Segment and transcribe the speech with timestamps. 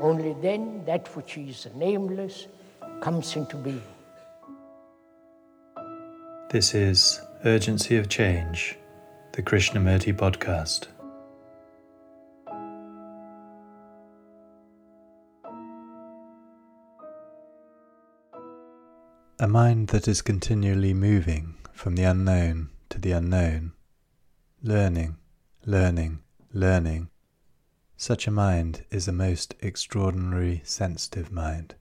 [0.00, 2.48] Only then that which is nameless
[3.00, 3.82] comes into being.
[6.50, 8.76] This is Urgency of Change,
[9.32, 10.88] the Krishnamurti podcast.
[19.40, 23.72] A mind that is continually moving from the unknown to the unknown,
[24.62, 25.16] learning,
[25.66, 26.20] learning,
[26.52, 27.10] learning.
[28.06, 31.74] Such a mind is a most extraordinary sensitive mind,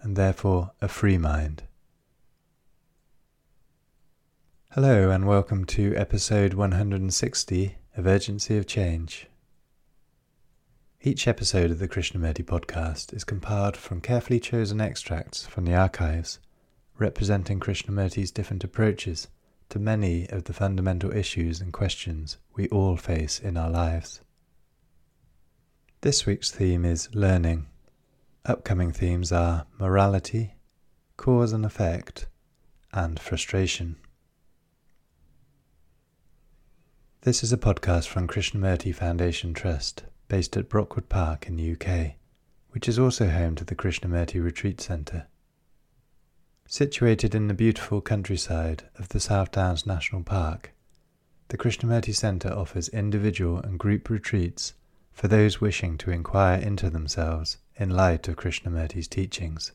[0.00, 1.64] and therefore a free mind.
[4.70, 9.26] Hello, and welcome to episode 160 of Urgency of Change.
[11.02, 16.38] Each episode of the Krishnamurti podcast is compiled from carefully chosen extracts from the archives
[16.98, 19.26] representing Krishnamurti's different approaches
[19.70, 24.20] to many of the fundamental issues and questions we all face in our lives.
[26.00, 27.66] This week's theme is learning.
[28.44, 30.54] Upcoming themes are morality,
[31.16, 32.28] cause and effect,
[32.92, 33.96] and frustration.
[37.22, 42.14] This is a podcast from Krishnamurti Foundation Trust, based at Brockwood Park in the UK,
[42.70, 45.26] which is also home to the Krishnamurti Retreat Centre.
[46.68, 50.70] Situated in the beautiful countryside of the South Downs National Park,
[51.48, 54.74] the Krishnamurti Centre offers individual and group retreats
[55.18, 59.72] for those wishing to inquire into themselves in light of Krishnamurti's teachings.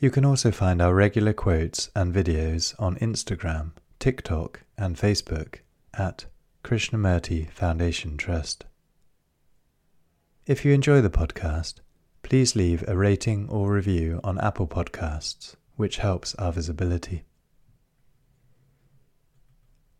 [0.00, 5.60] You can also find our regular quotes and videos on Instagram, TikTok, and Facebook
[5.94, 6.26] at
[6.62, 8.66] Krishnamurti Foundation Trust.
[10.44, 11.76] If you enjoy the podcast,
[12.22, 17.24] please leave a rating or review on Apple Podcasts, which helps our visibility.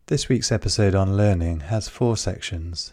[0.06, 2.92] This week's episode on learning has four sections.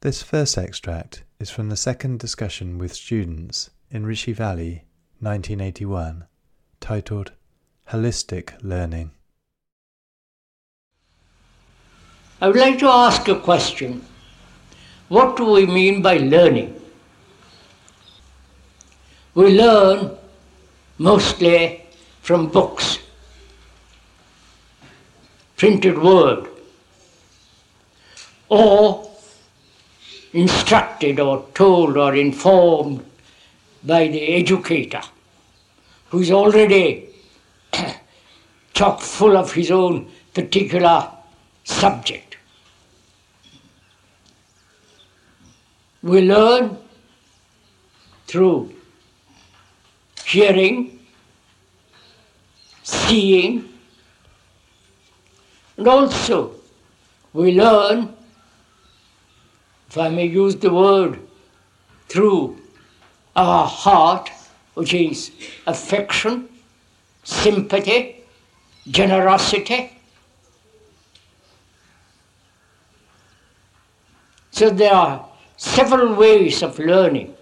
[0.00, 4.84] This first extract is from the second discussion with students in Rishi Valley,
[5.20, 6.24] 1981,
[6.80, 7.32] titled
[7.90, 9.12] Holistic Learning.
[12.40, 14.04] I would like to ask a question.
[15.08, 16.80] What do we mean by learning?
[19.34, 20.16] We learn
[20.98, 21.84] mostly
[22.20, 22.98] from books,
[25.56, 26.48] printed word,
[28.48, 29.10] or
[30.32, 33.04] instructed or told or informed
[33.84, 35.02] by the educator
[36.10, 37.08] who is already
[38.74, 41.08] chock full of his own particular
[41.64, 42.28] subject.
[46.02, 46.76] we learn
[48.26, 48.72] through
[50.28, 50.98] hearing,
[52.82, 53.66] seeing,
[55.78, 56.52] and also
[57.32, 58.14] we learn,
[59.88, 61.18] if I may use the word,
[62.08, 62.58] through
[63.36, 64.30] our heart,
[64.74, 65.30] which is
[65.66, 66.48] affection,
[67.24, 68.24] sympathy,
[68.90, 69.92] generosity.
[74.50, 77.34] So there are several ways of learning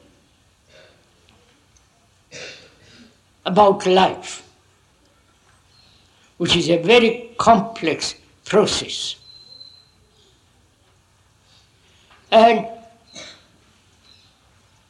[3.46, 4.42] about life,
[6.36, 9.14] which is a very complex process.
[12.30, 12.66] And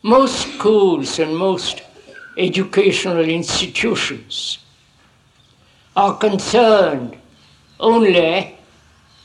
[0.02, 1.82] most schools and most
[2.38, 4.58] educational institutions
[5.94, 7.16] are concerned
[7.78, 8.56] only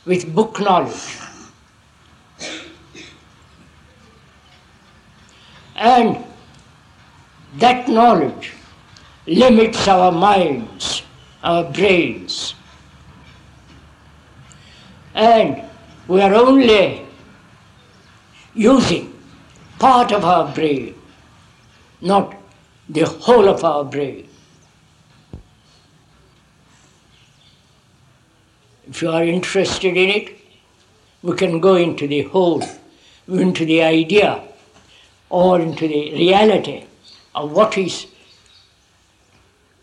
[0.05, 1.17] with book knowledge.
[5.75, 6.23] And
[7.55, 8.53] that knowledge
[9.25, 11.03] limits our minds,
[11.44, 12.56] our brains.
[15.13, 15.63] And
[16.07, 17.06] we are only
[18.53, 19.13] using
[19.79, 20.95] part of our brain,
[22.01, 22.35] not
[22.89, 24.27] the whole of our brain.
[28.88, 30.38] If you are interested in it,
[31.21, 32.63] we can go into the whole,
[33.27, 34.44] into the idea
[35.29, 36.83] or into the reality
[37.33, 38.07] of what is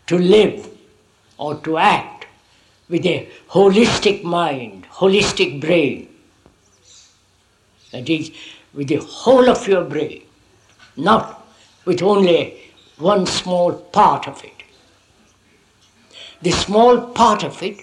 [0.09, 0.67] to live
[1.37, 2.25] or to act
[2.89, 6.07] with a holistic mind, holistic brain.
[7.91, 8.31] That is,
[8.73, 10.23] with the whole of your brain,
[10.97, 11.47] not
[11.85, 12.39] with only
[12.97, 14.63] one small part of it.
[16.41, 17.79] The small part of it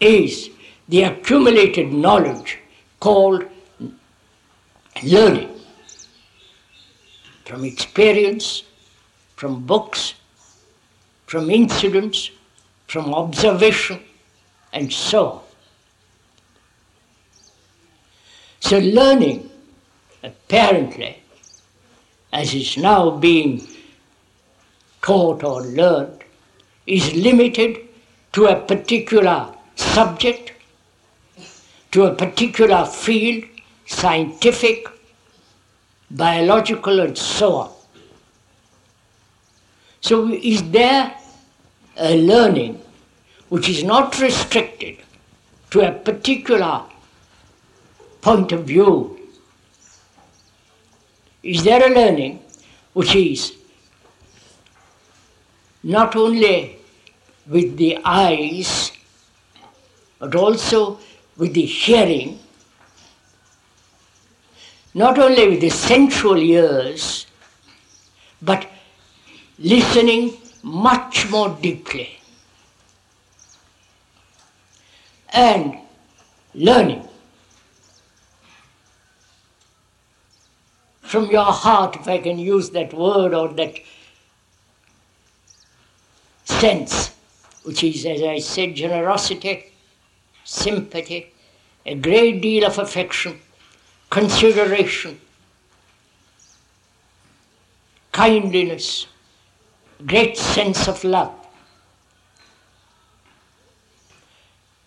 [0.00, 0.50] is
[0.88, 2.58] the accumulated knowledge
[2.98, 3.44] called
[5.04, 5.54] learning
[7.44, 8.64] from experience,
[9.36, 10.14] from books,
[11.34, 12.30] from incidents,
[12.86, 13.98] from observation,
[14.72, 15.40] and so on.
[18.60, 19.50] So, learning,
[20.22, 21.18] apparently,
[22.32, 23.66] as is now being
[25.02, 26.22] taught or learned,
[26.86, 27.80] is limited
[28.34, 30.52] to a particular subject,
[31.90, 33.42] to a particular field,
[33.86, 34.86] scientific,
[36.12, 37.70] biological, and so on.
[40.00, 41.12] So, is there
[41.96, 42.80] a learning
[43.48, 44.98] which is not restricted
[45.70, 46.82] to a particular
[48.20, 49.18] point of view?
[51.42, 52.42] Is there a learning
[52.94, 53.52] which is
[55.82, 56.78] not only
[57.46, 58.90] with the eyes,
[60.18, 60.98] but also
[61.36, 62.38] with the hearing,
[64.94, 67.26] not only with the sensual ears,
[68.40, 68.66] but
[69.58, 72.18] listening much more deeply.
[75.28, 75.76] And
[76.54, 77.06] learning
[81.02, 83.74] from your heart, if I can use that word or that
[86.44, 87.14] sense,
[87.64, 89.66] which is, as I said, generosity,
[90.44, 91.32] sympathy,
[91.84, 93.38] a great deal of affection,
[94.08, 95.20] consideration,
[98.12, 99.06] kindliness,
[100.06, 101.32] great sense of love.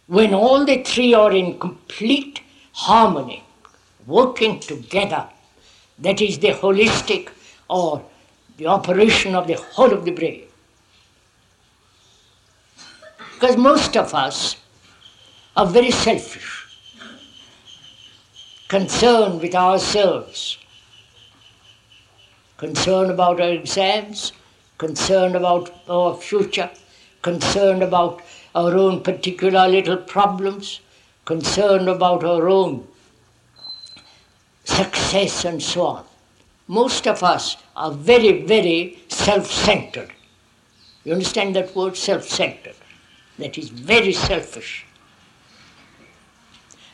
[0.08, 2.42] When all the three are in complete
[2.74, 3.44] harmony,
[4.06, 5.28] working together,
[6.00, 7.30] that is the holistic
[7.70, 8.04] or
[8.58, 10.44] the operation of the whole of the brain.
[13.34, 14.56] Because most of us
[15.56, 16.66] are very selfish,
[18.68, 20.58] concerned with ourselves,
[22.58, 24.32] concerned about our exams,
[24.78, 26.70] concerned about our future,
[27.22, 28.22] concerned about
[28.56, 30.82] our own particular little problems,
[31.26, 32.88] concerned about our own
[34.64, 36.06] success and so on.
[36.68, 40.12] Most of us are very, very self centered.
[41.04, 42.76] You understand that word self centered?
[43.38, 44.86] that is very selfish.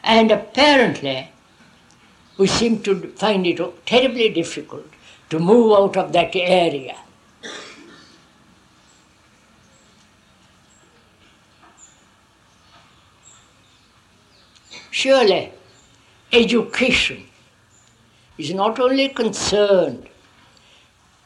[0.04, 1.30] And apparently,
[2.38, 4.88] we seem to find it terribly difficult
[5.30, 6.98] to move out of that area.
[14.96, 15.52] Surely,
[16.32, 17.24] education
[18.38, 20.08] is not only concerned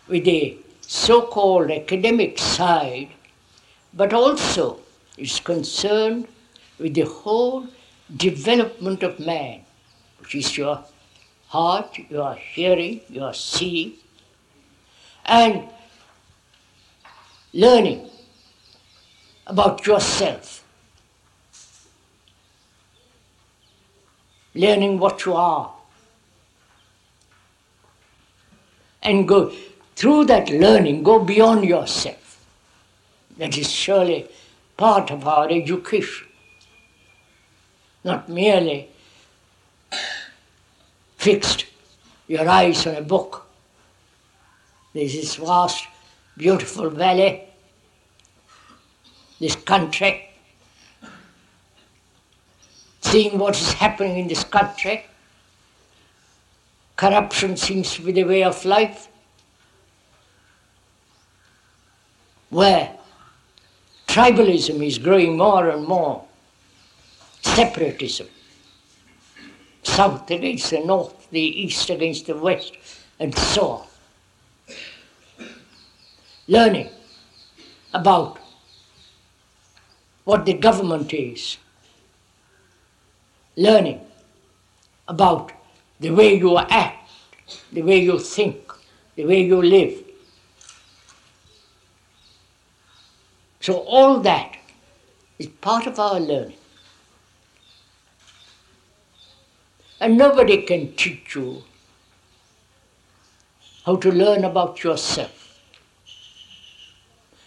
[0.07, 3.09] with the so called academic side,
[3.93, 4.79] but also
[5.17, 6.29] is concerned
[6.79, 7.67] with the whole
[8.15, 9.65] development of man,
[10.19, 10.81] which is your
[11.49, 13.95] heart, your hearing, your seeing,
[15.25, 15.67] and
[17.51, 18.09] learning
[19.45, 20.56] about yourself,
[24.57, 25.73] learning what you are,
[29.03, 29.53] and go
[29.95, 32.43] through that learning, go beyond yourself.
[33.37, 34.27] That is surely
[34.75, 36.27] part of our education,
[38.03, 38.89] not merely
[41.17, 41.65] fixed
[42.27, 43.45] your eyes on a book.
[44.93, 45.85] There's this vast,
[46.35, 47.43] beautiful valley,
[49.39, 50.26] this country,
[53.11, 55.05] seeing what is happening in this country.
[56.95, 59.07] Corruption seems to be the way of life.
[62.49, 62.97] Where
[64.17, 66.25] Tribalism is growing more and more.
[67.41, 68.27] Separatism.
[69.83, 72.73] South against the north, the east against the west,
[73.19, 73.87] and so on.
[76.47, 76.89] Learning
[77.93, 78.39] about
[80.23, 81.57] what the government is.
[83.57, 83.99] Learning
[85.07, 85.51] about
[85.99, 87.09] the way you act,
[87.73, 88.71] the way you think,
[89.15, 90.03] the way you live.
[93.59, 94.57] So all that
[95.39, 96.57] is part of our learning.
[99.99, 101.63] And nobody can teach you
[103.87, 105.59] how to learn about yourself.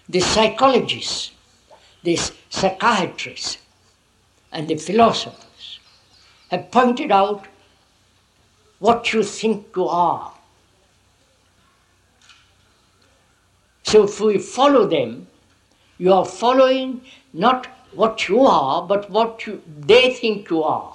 [0.09, 1.31] The psychologists,
[2.03, 3.59] the psychiatrists,
[4.51, 5.50] and the philosophers
[6.51, 7.47] have pointed out
[8.81, 10.33] what you think you are.
[13.85, 15.27] So if we follow them,
[15.99, 17.03] you are following
[17.33, 20.95] not what you are, but what you, they think you are.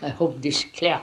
[0.00, 1.00] I hope this is clear.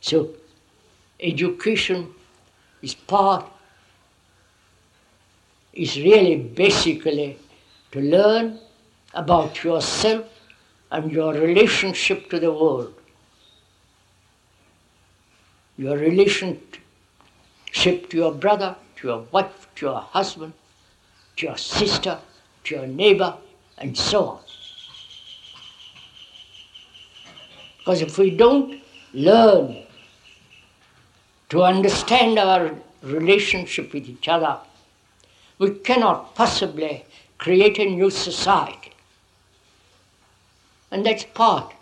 [0.00, 0.28] So,
[1.18, 2.14] education
[2.82, 3.46] is part,
[5.72, 7.38] is really basically
[7.94, 8.58] to learn
[9.14, 10.26] about yourself
[10.90, 12.92] and your relationship to the world.
[15.76, 16.80] Your relationship
[17.72, 20.54] to your brother, to your wife, to your husband,
[21.36, 22.18] to your sister,
[22.64, 23.36] to your neighbor,
[23.78, 24.40] and so on.
[27.78, 28.82] Because if we don't
[29.12, 29.84] learn
[31.48, 34.58] to understand our relationship with each other,
[35.58, 37.04] we cannot possibly
[37.44, 38.90] create a new society.
[40.90, 41.74] And that's part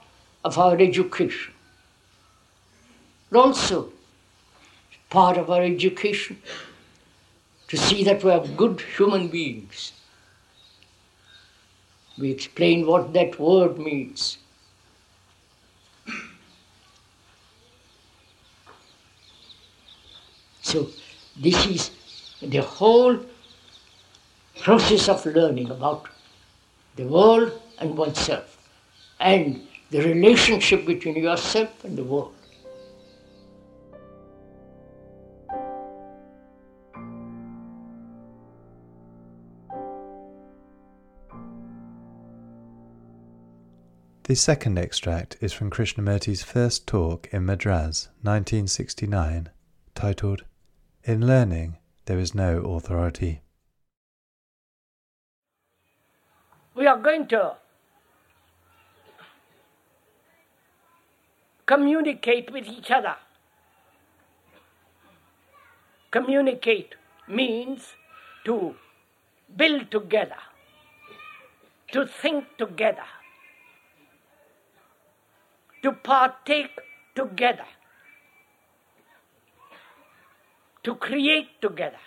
[0.45, 1.55] of our education.
[3.31, 3.93] But also,
[5.09, 6.43] part of our education
[7.69, 9.93] to see that we are good human beings.
[12.19, 14.39] We explain what that word means.
[20.63, 20.89] So,
[21.37, 21.91] this is
[22.43, 23.21] the whole
[24.61, 26.09] process of learning about
[26.97, 28.59] the world and oneself,
[29.21, 32.35] and the relationship between yourself and the world.
[44.25, 49.51] The second extract is from Krishnamurti's first talk in Madras, 1969,
[49.95, 50.45] titled
[51.05, 53.42] In Learning There is No Authority.
[56.75, 57.57] We are going to
[61.67, 63.17] communicate with each other.
[66.11, 66.95] Communicate
[67.29, 67.95] means
[68.45, 68.75] to
[69.57, 70.43] build together,
[71.93, 73.05] to think together
[75.83, 76.81] to partake
[77.15, 77.67] together,
[80.85, 81.99] to create together.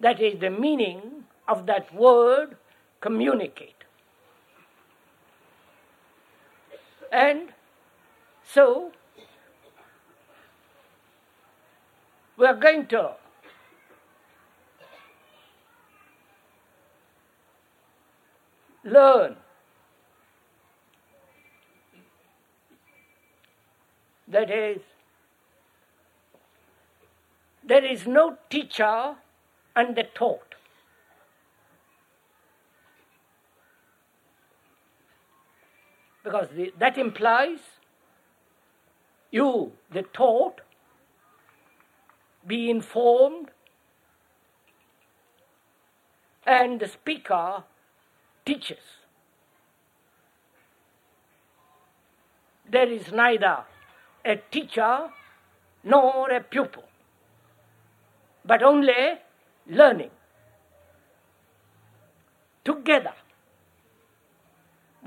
[0.00, 1.17] That is the meaning
[1.48, 2.56] of that word
[3.00, 3.74] communicate.
[7.10, 7.52] And
[8.44, 8.92] so,
[12.36, 13.14] we are going to
[18.84, 19.36] learn
[24.30, 24.80] That is,
[27.64, 29.16] there is no teacher
[29.74, 30.47] and the taught.
[36.24, 37.58] Because the, that implies
[39.30, 40.60] you, the taught,
[42.46, 43.50] be informed,
[46.46, 47.64] and the speaker
[48.46, 48.78] teaches.
[52.70, 53.64] There is neither
[54.24, 55.10] a teacher
[55.84, 56.84] nor a pupil,
[58.44, 59.20] but only
[59.66, 60.10] learning.
[62.64, 63.14] Together,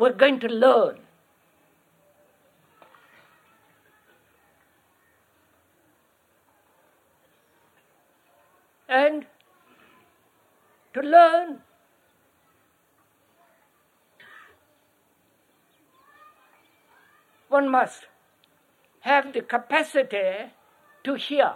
[0.02, 0.98] we're going to learn.
[8.90, 9.28] And
[10.96, 11.60] to learn
[17.50, 18.08] one must
[19.02, 20.52] have the capacity
[21.04, 21.54] to hear.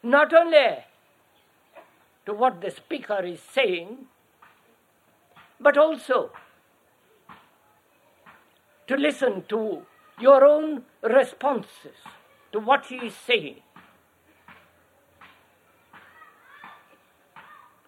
[0.00, 0.84] Not only
[2.24, 4.06] to what the speaker is saying,
[5.64, 6.20] but also
[8.86, 9.60] to listen to
[10.20, 12.00] your own responses
[12.52, 13.60] to what he is saying.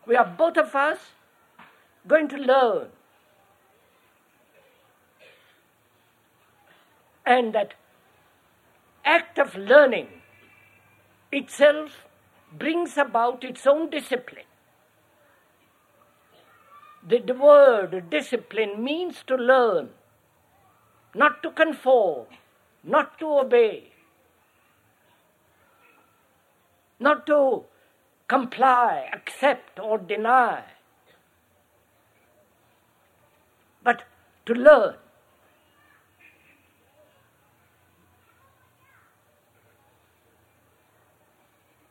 [0.06, 0.98] We are both of us
[2.08, 2.88] going to learn
[7.26, 7.74] And that
[9.04, 10.06] act of learning
[11.32, 12.04] itself
[12.56, 14.45] brings about its own discipline.
[17.08, 19.90] The, the word discipline means to learn,
[21.14, 22.26] not to conform,
[22.82, 23.92] not to obey,
[26.98, 27.62] not to
[28.26, 30.64] comply, accept, or deny,
[33.84, 34.02] but
[34.46, 34.96] to learn.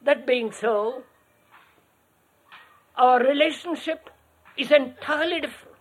[0.02, 1.04] That being so,
[2.98, 4.10] our relationship
[4.58, 5.76] is entirely different.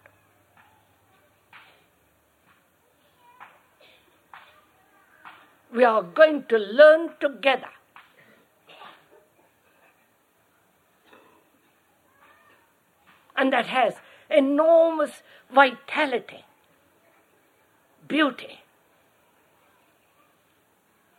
[5.72, 7.70] We are going to learn together.
[13.36, 13.94] And that has
[14.30, 16.44] enormous vitality,
[18.06, 18.60] beauty,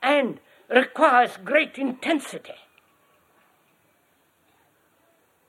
[0.02, 2.54] and requires great intensity.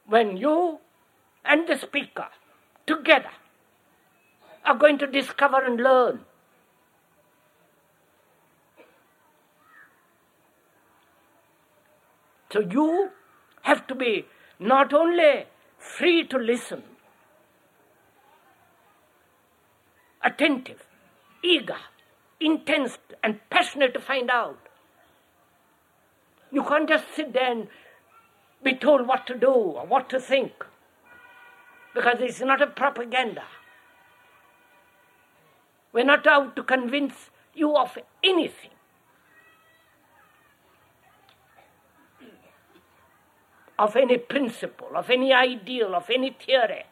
[0.06, 0.80] When you
[1.48, 2.28] and the speaker
[2.86, 3.30] together
[4.64, 6.20] are going to discover and learn.
[12.52, 13.10] So you
[13.62, 14.26] have to be
[14.58, 15.46] not only
[15.78, 16.82] free to listen,
[20.24, 20.86] attentive,
[21.42, 21.76] eager,
[22.40, 24.58] intense, and passionate to find out.
[26.50, 27.68] You can't just sit there and
[28.62, 30.64] be told what to do or what to think
[31.96, 33.42] because it's not a propaganda.
[35.94, 38.70] We're not out to convince you of anything.
[43.78, 46.84] Of any principle, of any ideal, of any theory,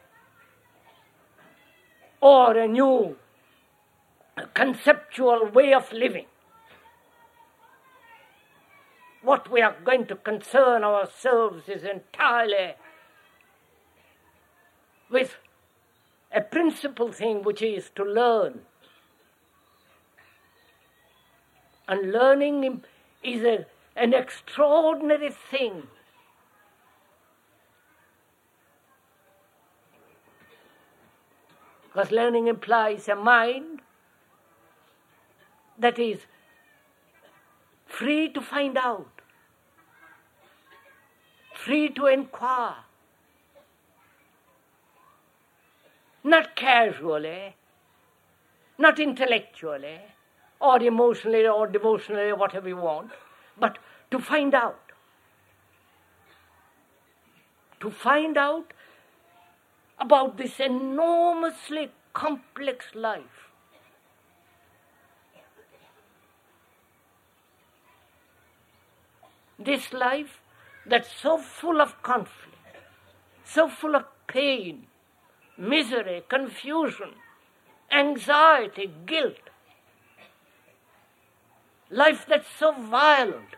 [2.22, 3.16] or a new
[4.54, 6.26] conceptual way of living.
[9.20, 12.74] What we are going to concern ourselves is entirely
[15.14, 15.36] with
[16.32, 18.62] a principal thing which is to learn.
[21.86, 22.82] And learning
[23.22, 25.84] is a, an extraordinary thing.
[31.84, 33.82] Because learning implies a mind
[35.78, 36.18] that is
[37.86, 39.20] free to find out,
[41.52, 42.74] free to inquire,
[46.24, 47.54] not casually,
[48.78, 50.00] not intellectually,
[50.60, 53.10] or emotionally, or devotionally, whatever you want,
[53.58, 53.78] but
[54.10, 54.80] to find out.
[57.80, 58.72] To find out
[59.98, 63.50] about this enormously complex life.
[69.58, 70.40] This life
[70.86, 72.56] that's so full of conflict,
[73.44, 74.86] so full of pain,
[75.56, 77.10] misery, confusion,
[77.90, 79.50] anxiety, guilt.
[81.90, 83.56] Life that's so violent.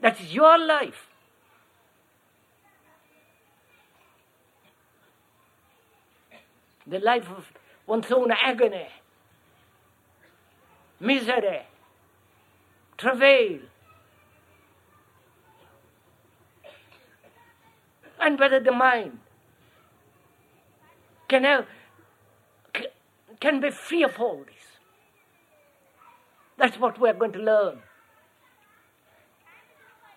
[0.00, 1.06] That's your life.
[6.86, 7.44] The life of
[7.86, 8.88] one's own agony,
[10.98, 11.62] misery,
[12.96, 13.58] travail,
[18.20, 19.18] and whether the mind
[21.28, 21.66] can, have,
[23.40, 24.54] can be free of all this.
[26.56, 27.78] That's what we're going to learn.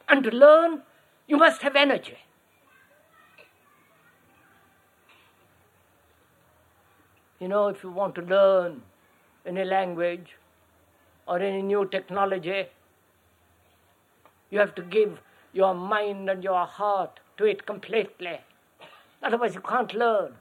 [0.09, 0.81] And to learn,
[1.27, 2.17] you must have energy.
[7.39, 8.81] You know, if you want to learn
[9.45, 10.37] any language
[11.27, 12.65] or any new technology,
[14.49, 15.19] you have to give
[15.53, 18.39] your mind and your heart to it completely.
[19.23, 20.33] Otherwise, you can't learn.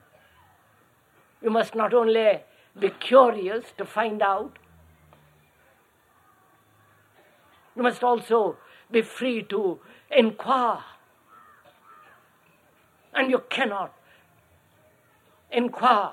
[1.42, 2.40] You must not only
[2.78, 4.58] be curious to find out,
[7.74, 8.56] you must also
[8.90, 10.84] be free to inquire.
[13.14, 13.94] And you cannot
[15.50, 16.12] inquire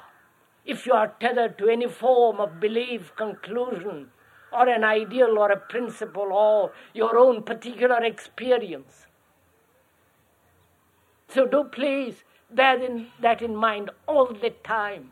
[0.66, 4.10] if you are tethered to any form of belief, conclusion,
[4.52, 9.07] or an ideal or a principle or your own particular experience.
[11.30, 15.12] So do please bear in, that in mind all the time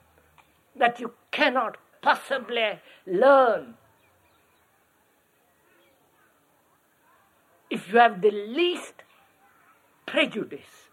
[0.75, 3.75] that you cannot possibly learn
[7.69, 9.03] if you have the least
[10.05, 10.89] prejudice.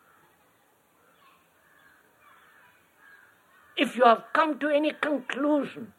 [3.77, 5.93] If you have come to any conclusion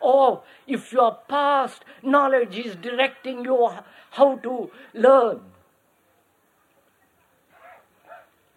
[0.00, 3.70] or if your past knowledge is directing you
[4.10, 5.40] how to learn.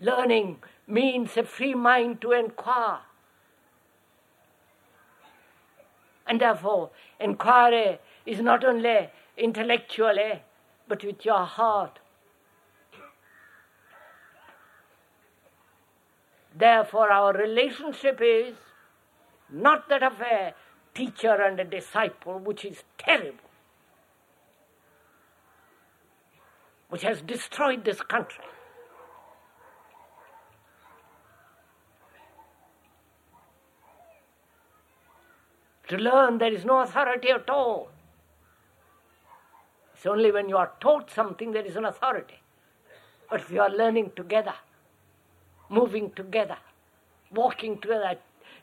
[0.07, 2.99] Learning means a free mind to inquire.
[6.27, 6.89] And therefore,
[7.19, 10.39] inquiry is not only intellectually, eh,
[10.87, 11.99] but with your heart.
[16.57, 18.55] Therefore, our relationship is
[19.49, 20.53] not that of a
[20.93, 23.45] teacher and a disciple, which is terrible.
[26.89, 28.45] which has destroyed this country.
[35.89, 37.89] To learn there is no authority at all.
[39.93, 42.39] It's only when you are taught something there is an authority.
[43.29, 44.53] But if you are learning together,
[45.69, 46.57] moving together,
[47.31, 48.17] walking together,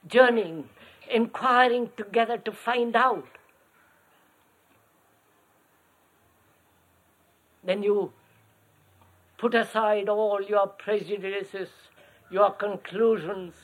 [0.07, 0.69] journeying,
[1.11, 3.27] inquiring together to find out,
[7.65, 8.13] then you
[9.39, 11.69] put aside all your prejudices,
[12.31, 13.55] your conclusions,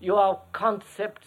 [0.00, 1.26] your concepts,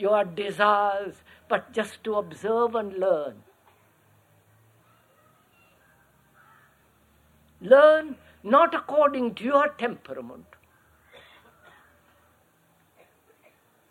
[0.00, 3.42] your desires, but just to observe and learn.
[7.60, 10.46] Learn not according to your temperament,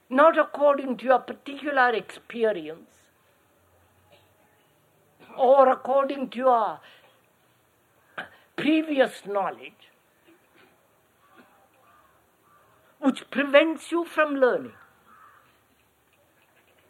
[0.10, 2.90] not according to your particular experience,
[5.38, 6.80] or according to your
[8.56, 9.92] previous knowledge,
[13.00, 14.79] which prevents you from learning.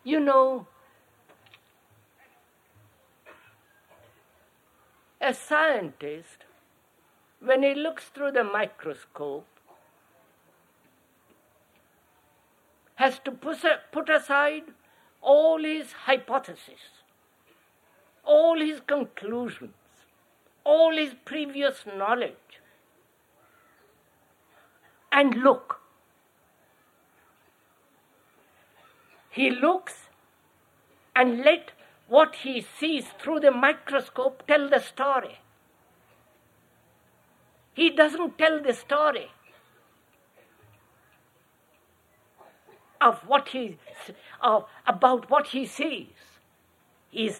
[0.04, 0.68] You know,
[5.22, 6.46] a scientist
[7.40, 9.46] when he looks through the microscope,
[12.96, 14.64] has to put aside
[15.22, 17.04] all his hypotheses,
[18.26, 19.74] all his conclusions,
[20.66, 22.60] all his previous knowledge,
[25.12, 25.80] and look.
[29.40, 30.10] He looks
[31.16, 31.72] and let
[32.10, 35.38] what he sees through the microscope tell the story.
[37.74, 39.32] He doesn't tell the story
[43.00, 43.78] of what he
[44.42, 46.26] of, about what he sees.
[47.14, 47.40] Is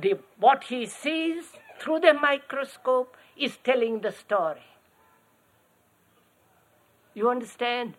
[0.00, 4.64] the what he sees through the microscope is telling the story.
[7.12, 7.98] You understand?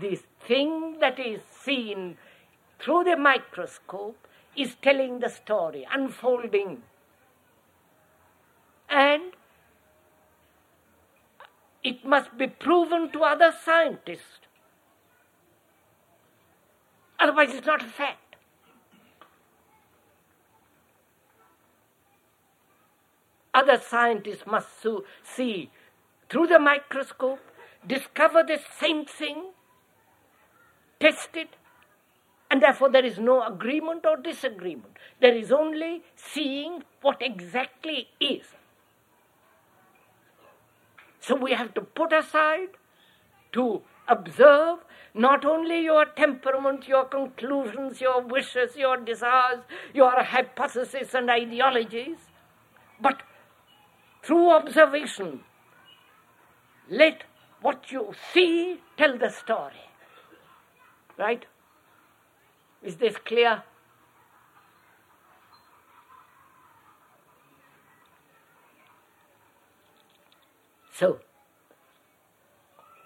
[0.00, 2.16] This thing that is seen
[2.78, 6.82] through the microscope is telling the story, unfolding.
[8.88, 9.32] And
[11.82, 14.40] it must be proven to other scientists.
[17.18, 18.36] Otherwise, it's not a fact.
[23.54, 24.68] Other scientists must
[25.24, 25.70] see
[26.28, 27.40] through the microscope,
[27.86, 29.52] discover the same thing,
[31.00, 31.48] test it,
[32.50, 34.96] and therefore there is no agreement or disagreement.
[35.20, 38.44] There is only seeing what exactly is.
[41.20, 42.68] So we have to put aside
[43.52, 44.78] to observe
[45.12, 49.60] not only your temperament, your conclusions, your wishes, your desires,
[49.94, 52.18] your hypotheses and ideologies,
[53.00, 53.22] but
[54.22, 55.40] through observation,
[56.90, 57.24] let
[57.62, 59.85] what you see tell the story.
[61.18, 61.44] Right?
[62.82, 63.62] Is this clear?
[70.92, 71.20] So,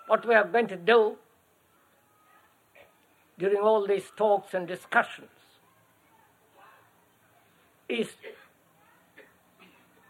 [0.07, 1.17] what we are going to do
[3.39, 5.31] during all these talks and discussions
[7.89, 8.09] is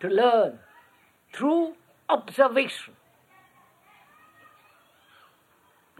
[0.00, 0.58] to learn
[1.32, 1.74] through
[2.08, 2.94] observation.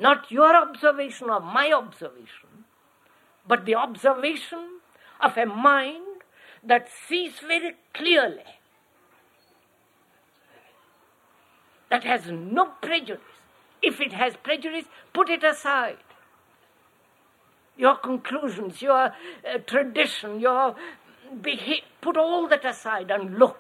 [0.01, 2.65] Not your observation or my observation,
[3.47, 4.81] but the observation
[5.21, 6.23] of a mind
[6.65, 8.51] that sees very clearly
[11.91, 13.21] that has no prejudice.
[13.83, 15.99] If it has prejudice, put it aside.
[17.77, 20.77] Your conclusions, your uh, tradition, your
[21.43, 23.60] behavior, put all that aside and look.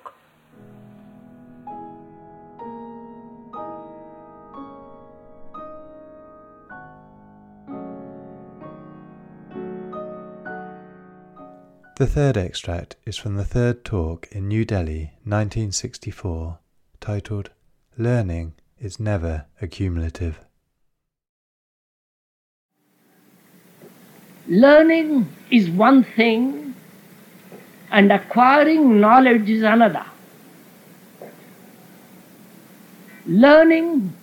[12.01, 16.59] The third extract is from the third talk in New Delhi, 1964,
[16.99, 17.51] titled
[17.99, 20.41] Learning is never accumulative.
[24.49, 26.75] Learning is one thing
[27.91, 30.07] and acquiring knowledge is another.
[33.27, 34.15] Learning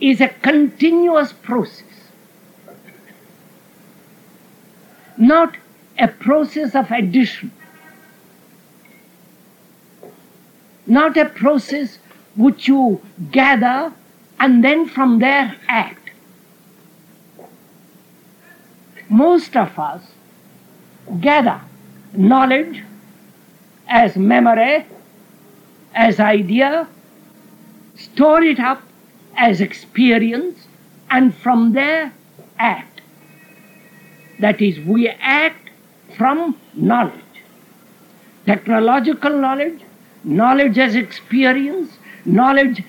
[0.00, 2.08] is a continuous process,
[5.18, 5.58] not
[5.98, 7.52] a process of addition.
[10.88, 11.98] not a process
[12.34, 13.92] which you gather
[14.40, 16.10] and then from there act.
[19.08, 20.02] Most of us
[21.20, 21.60] gather
[22.12, 22.82] knowledge
[23.88, 24.86] as memory
[25.94, 26.88] as idea,
[27.96, 28.82] store it up
[29.36, 30.66] as experience,
[31.10, 32.12] and from there
[32.58, 33.00] act.
[34.38, 35.67] That is, we act
[36.16, 37.14] from knowledge.
[38.46, 39.80] Technological knowledge,
[40.24, 42.82] knowledge as experience, knowledge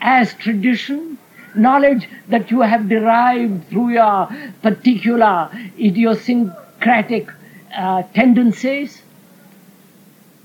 [0.00, 1.18] as tradition,
[1.54, 4.28] knowledge that you have derived through your
[4.62, 7.28] particular idiosyncratic
[7.76, 9.02] uh, tendencies.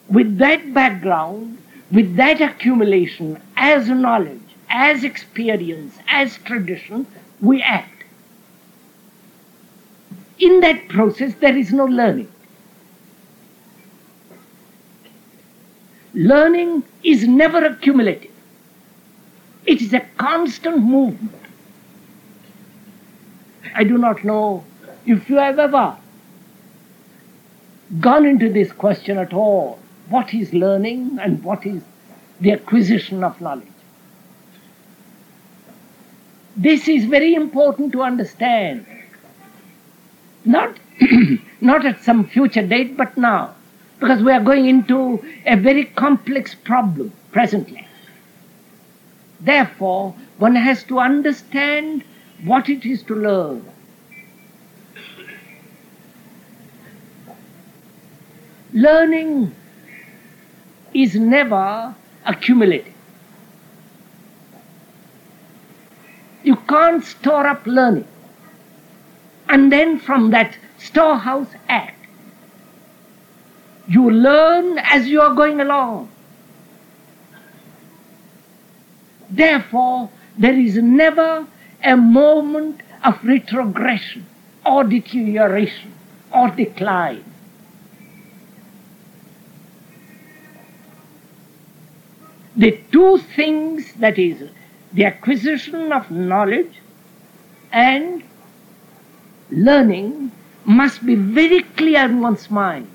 [0.10, 1.58] With that background,
[1.92, 7.08] with that accumulation as knowledge, as experience, as tradition,
[7.42, 7.97] we act.
[10.40, 12.32] In that process, there is no learning.
[16.14, 18.32] Learning is never accumulative.
[19.66, 21.36] It is a constant movement.
[23.76, 24.64] I do not know
[25.06, 25.98] if you have ever
[28.00, 29.80] gone into this question at all.
[30.10, 31.84] What is learning and what is
[32.40, 33.68] the acquisition of knowledge?
[36.56, 38.86] This is very important to understand.
[40.48, 40.80] Not,
[41.62, 43.54] not at some future date, but now.
[44.00, 47.86] Because we are going into a very complex problem presently.
[49.42, 52.04] Therefore, one has to understand
[52.46, 53.70] what it is to learn.
[58.72, 59.54] Learning
[60.94, 61.94] is never
[62.26, 62.94] accumulative.
[66.44, 68.08] You can't store up learning
[69.50, 71.94] and then from that storehouse act.
[73.88, 76.10] You learn as you are going along.
[79.30, 81.48] Therefore, there is never
[81.84, 84.26] a moment of retrogression
[84.66, 85.94] or deterioration
[86.34, 87.24] or decline.
[92.56, 94.50] The two things, that is,
[94.92, 96.82] the acquisition of knowledge
[97.72, 98.24] and
[99.50, 100.32] learning,
[100.66, 102.88] must be very clear in one's mind.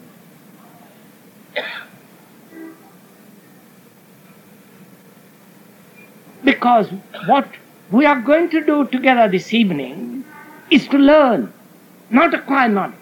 [6.44, 6.88] Because
[7.26, 7.48] what
[7.90, 10.24] we are going to do together this evening
[10.70, 11.52] is to learn,
[12.10, 12.96] not acquire knowledge.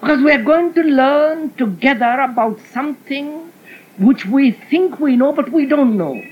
[0.00, 3.52] Because we are going to learn together about something
[3.98, 6.22] which we think we know but we don't know.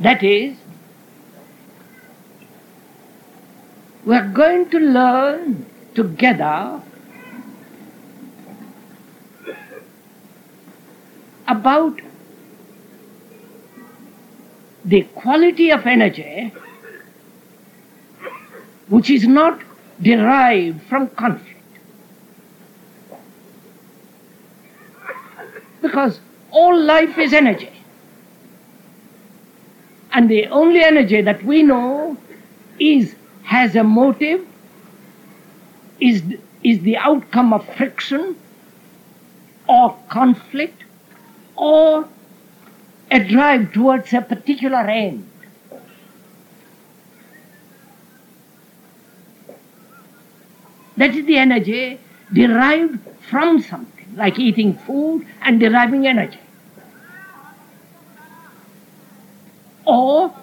[0.00, 0.56] That is,
[4.04, 6.82] we are going to learn together
[11.48, 12.00] about
[14.84, 16.52] the quality of energy
[18.88, 19.60] which is not
[20.00, 21.56] derived from conflict.
[25.82, 27.75] Because all life is energy.
[30.16, 32.16] And the only energy that we know
[32.78, 34.46] is has a motive
[36.00, 36.22] is,
[36.64, 38.34] is the outcome of friction
[39.68, 40.84] or conflict
[41.54, 42.08] or
[43.10, 45.28] a drive towards a particular end.
[50.96, 52.00] That is the energy
[52.32, 56.40] derived from something, like eating food and deriving energy.
[59.86, 60.34] Or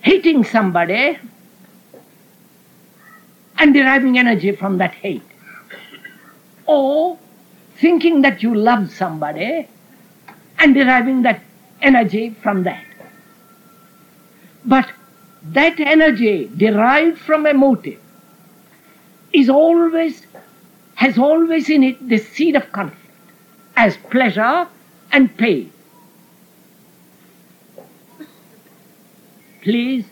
[0.00, 1.18] hating somebody
[3.58, 5.22] and deriving energy from that hate.
[6.66, 7.18] Or
[7.76, 9.68] thinking that you love somebody
[10.58, 11.40] and deriving that
[11.80, 12.84] energy from that.
[14.64, 14.90] But
[15.44, 18.00] that energy derived from a motive
[19.32, 20.26] is always,
[20.96, 23.04] has always in it the seed of conflict
[23.76, 24.66] as pleasure
[25.12, 25.72] and pain.
[29.62, 30.04] Please,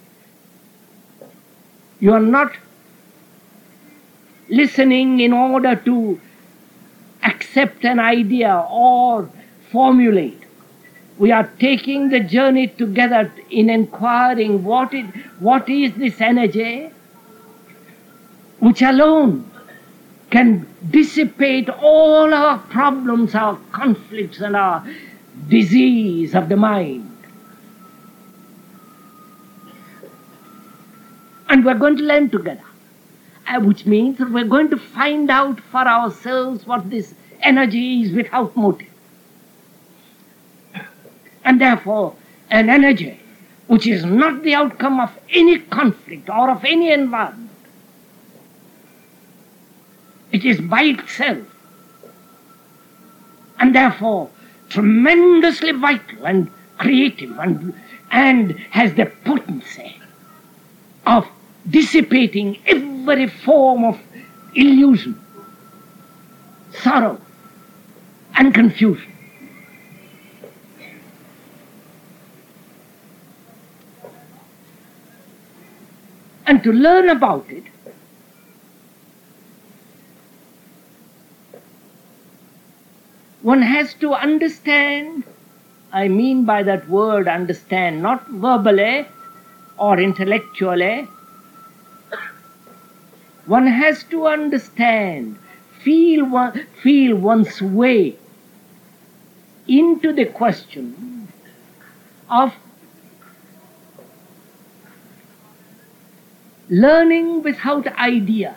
[2.01, 2.53] you are not
[4.49, 6.21] listening in order to
[7.23, 9.31] accept an idea or
[9.71, 10.43] formulate.
[11.19, 15.07] We are taking the journey together in inquiring what, it,
[15.39, 16.91] what is this energy
[18.59, 19.51] which alone
[20.31, 24.87] can dissipate all our problems, our conflicts, and our
[25.49, 27.16] disease of the mind.
[31.49, 32.63] And we're going to learn together.
[33.49, 38.57] Uh, which means we're going to find out for ourselves what this energy is without
[38.57, 38.89] motive.
[41.45, 42.17] And therefore,
[42.51, 43.21] an energy
[43.69, 47.51] which is not the outcome of any conflict or of any environment.
[50.33, 51.47] It is by itself.
[53.61, 54.31] And therefore,
[54.69, 57.75] tremendously vital and creative and,
[58.11, 60.01] and has the potency
[61.07, 61.29] of
[61.69, 64.01] dissipating every form of
[64.55, 65.21] illusion,
[66.73, 67.21] sorrow,
[68.37, 69.13] and confusion.
[76.47, 77.65] And to learn about it,
[83.43, 85.25] one has to understand,
[85.93, 89.05] I mean by that word understand, not verbally eh,
[89.77, 91.07] or intellectually, eh,
[93.47, 95.39] one has to understand,
[95.83, 98.17] feel, one, feel one's way
[99.69, 101.29] into the question
[102.29, 102.55] of
[106.69, 108.57] learning without idea.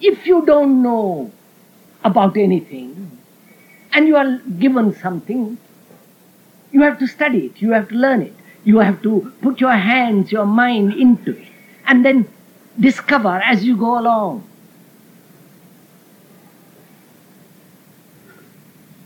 [0.00, 1.30] If you don't know
[2.04, 3.18] about anything
[3.92, 5.58] and you are given something,
[6.76, 9.72] you have to study it, you have to learn it, you have to put your
[9.72, 11.48] hands, your mind into it,
[11.86, 12.28] and then
[12.78, 14.46] discover as you go along.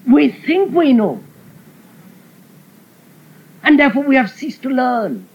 [0.04, 1.22] We think we know,
[3.62, 5.28] and therefore we have ceased to learn.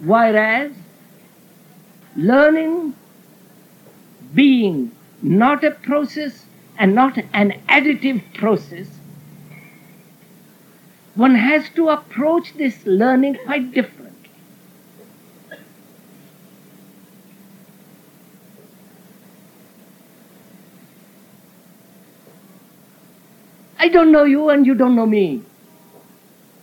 [0.00, 0.72] Whereas
[2.16, 2.96] learning
[4.34, 4.90] being
[5.22, 6.46] not a process
[6.78, 8.88] and not an additive process,
[11.14, 14.30] one has to approach this learning quite differently.
[23.78, 25.42] I don't know you and you don't know me.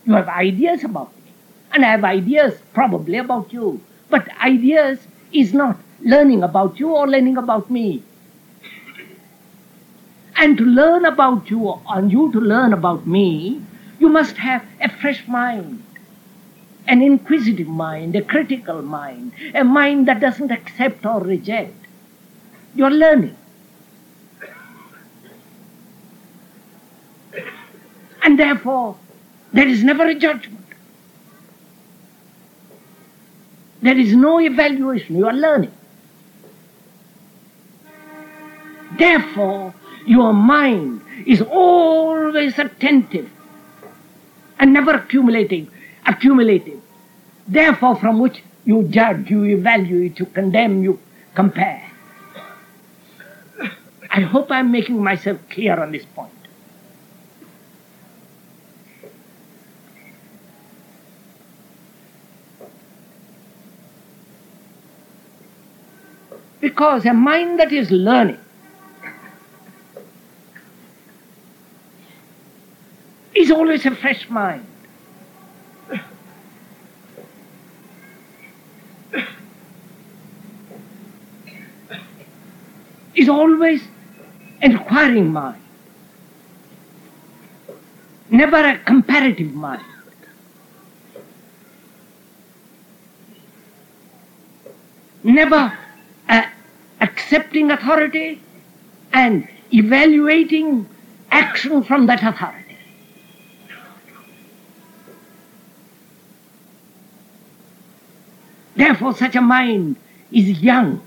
[0.06, 1.32] You have ideas about me,
[1.72, 3.80] and I have ideas probably about you.
[4.08, 8.02] But ideas is not learning about you or learning about me
[10.40, 13.62] and to learn about you and you to learn about me,
[13.98, 15.82] you must have a fresh mind,
[16.88, 21.74] an inquisitive mind, a critical mind, a mind that doesn't accept or reject.
[22.74, 23.36] You're learning.
[28.22, 28.96] And therefore,
[29.52, 30.64] there is never a judgment.
[33.82, 35.16] There is no evaluation.
[35.16, 35.72] You are learning.
[38.96, 39.74] Therefore,
[40.10, 43.30] your mind is always attentive
[44.58, 45.70] and never accumulating,
[46.04, 46.82] accumulative.
[47.46, 50.98] Therefore, from which you judge, you evaluate, you condemn, you
[51.36, 51.88] compare.
[54.10, 56.32] I hope I'm making myself clear on this point.
[66.60, 68.40] Because a mind that is learning
[73.34, 74.66] is always a fresh mind.
[83.14, 83.82] Is always
[84.62, 85.60] an inquiring mind,
[88.30, 89.84] never a comparative mind.
[95.22, 95.76] Never
[96.28, 96.46] uh,
[97.00, 98.40] accepting authority
[99.12, 100.88] and evaluating
[101.30, 102.59] action from that authority.
[108.74, 109.96] Therefore, such a mind
[110.30, 111.02] is young.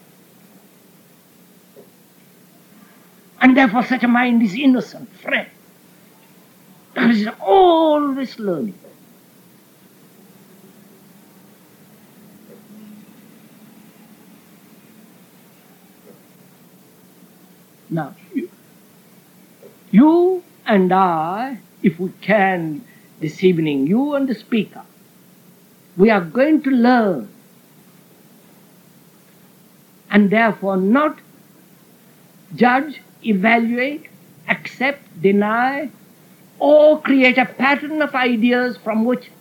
[3.41, 5.49] And therefore, such a mind is innocent, fresh.
[6.94, 8.79] There is always learning.
[17.90, 18.50] Now, you,
[19.92, 22.83] you and I, if we can
[23.19, 24.83] this evening, you and the speaker,
[25.96, 27.29] we are going to learn
[30.14, 31.18] and therefore not
[32.56, 34.06] judge, evaluate,
[34.48, 35.90] accept, deny,
[36.60, 39.32] or create a pattern of ideas from which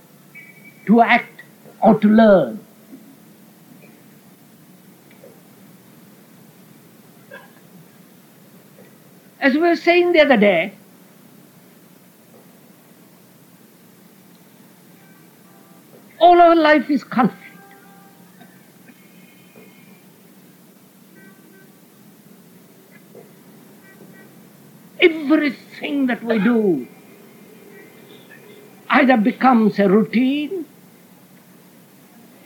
[0.86, 1.42] to act
[1.82, 2.58] or to learn.
[9.40, 10.72] As we were saying the other day,
[16.18, 17.41] all our life is conflict.
[25.12, 26.86] Everything that we do
[28.90, 30.64] either becomes a routine,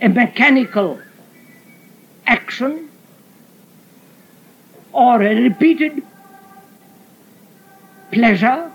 [0.00, 1.00] a mechanical
[2.26, 2.88] action,
[4.92, 6.02] or a repeated
[8.12, 8.70] pleasure,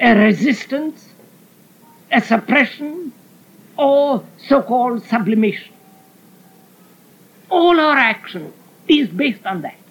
[0.00, 1.08] a resistance,
[2.12, 3.12] a suppression,
[3.76, 5.74] or so called sublimation.
[7.50, 8.52] All our action
[8.88, 9.85] is based on that.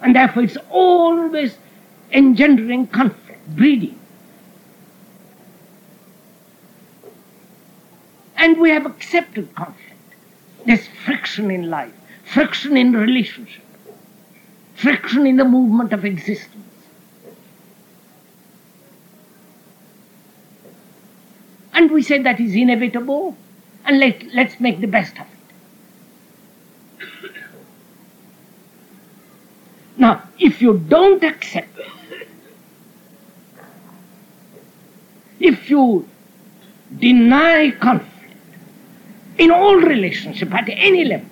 [0.00, 1.56] And therefore it's always
[2.10, 3.98] engendering conflict, breeding.
[8.36, 9.84] And we have accepted conflict.
[10.64, 11.92] There's friction in life,
[12.24, 13.64] friction in relationship,
[14.74, 16.54] friction in the movement of existence.
[21.72, 23.36] And we say that is inevitable,
[23.84, 25.37] and let, let's make the best of it.
[29.98, 31.78] Now, if you don't accept
[35.40, 36.08] if you
[36.98, 38.34] deny conflict
[39.38, 41.28] in all relationship at any level,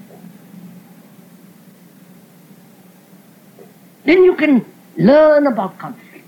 [4.04, 4.64] then you can
[4.96, 6.24] learn about conflict.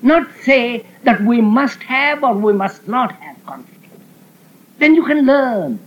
[0.00, 3.84] Not say that we must have or we must not have conflict.
[4.78, 5.80] Then you can learn.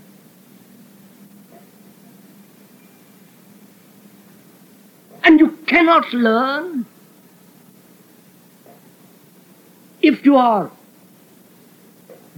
[5.24, 6.86] And you cannot learn
[10.02, 10.70] if you are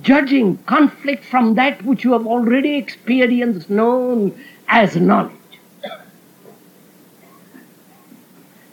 [0.03, 5.31] judging conflict from that which you have already experienced, known as knowledge.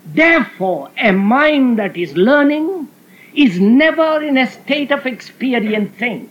[0.04, 2.88] Therefore, a mind that is learning
[3.34, 6.28] is never in a state of experiencing.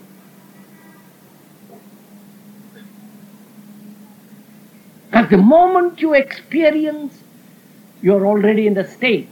[5.10, 7.18] Because the moment you experience,
[8.02, 9.28] you're already in the state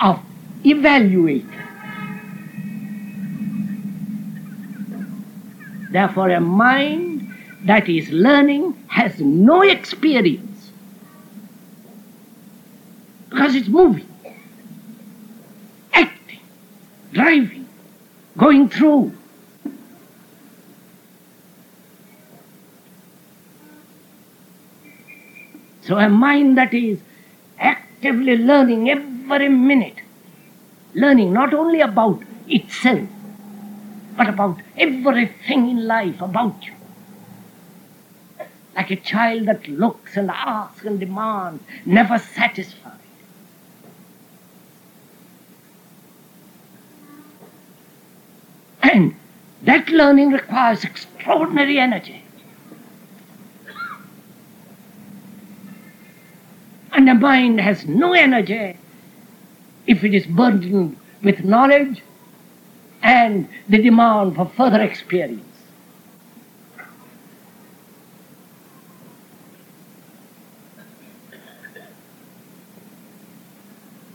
[0.00, 0.20] of
[0.64, 1.52] evaluating.
[5.90, 10.70] Therefore, a mind that is learning has no experience
[13.30, 14.06] because it's moving,
[15.92, 16.40] acting,
[17.12, 17.68] driving,
[18.36, 19.12] going through.
[25.86, 26.98] So, a mind that is
[27.60, 30.00] actively learning every minute,
[30.94, 33.08] learning not only about itself,
[34.16, 36.72] but about everything in life about you.
[38.74, 42.98] Like a child that looks and asks and demands, never satisfied.
[48.82, 49.14] And
[49.62, 52.25] that learning requires extraordinary energy.
[56.96, 58.74] And the mind has no energy
[59.86, 62.02] if it is burdened with knowledge
[63.02, 65.44] and the demand for further experience.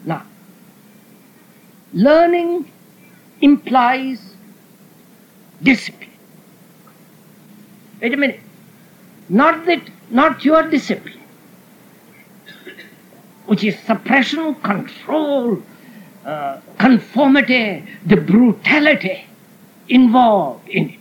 [0.03, 0.25] Now,
[1.93, 2.71] learning
[3.41, 4.36] implies
[5.61, 6.09] discipline.
[8.01, 8.39] Wait a minute.
[9.29, 11.20] Not that, not your discipline,
[13.51, 15.61] which is suppression, control,
[16.23, 19.25] uh, conformity, the brutality
[19.89, 20.99] involved in it.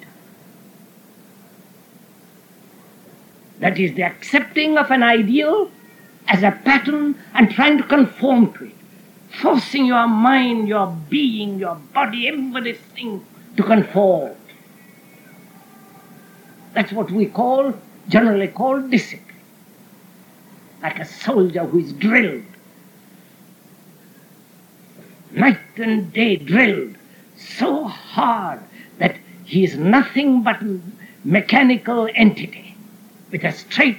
[3.60, 5.70] That is the accepting of an ideal
[6.26, 8.74] as a pattern and trying to conform to it,
[9.40, 13.24] forcing your mind, your being, your body, everything
[13.58, 14.34] to conform.
[16.72, 17.74] That's what we call,
[18.08, 19.29] generally call discipline.
[20.82, 22.44] Like a soldier who is drilled
[25.32, 26.96] night and day drilled
[27.36, 28.60] so hard
[28.98, 30.80] that he is nothing but a
[31.24, 32.76] mechanical entity
[33.30, 33.98] with a straight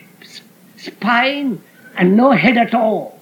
[0.78, 1.62] spine
[1.96, 3.20] and no head at all.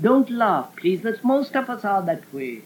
[0.00, 1.02] Don't laugh, please.
[1.02, 2.62] That most of us are that way.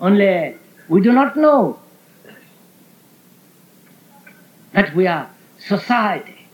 [0.00, 0.56] Only
[0.88, 1.78] we do not know
[4.72, 5.28] that we are
[5.60, 6.46] society,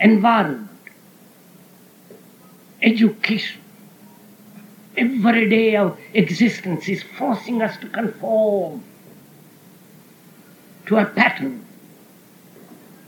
[0.00, 0.70] environment,
[2.82, 3.60] education.
[4.96, 8.84] Every day of existence is forcing us to conform
[10.86, 11.64] to a pattern,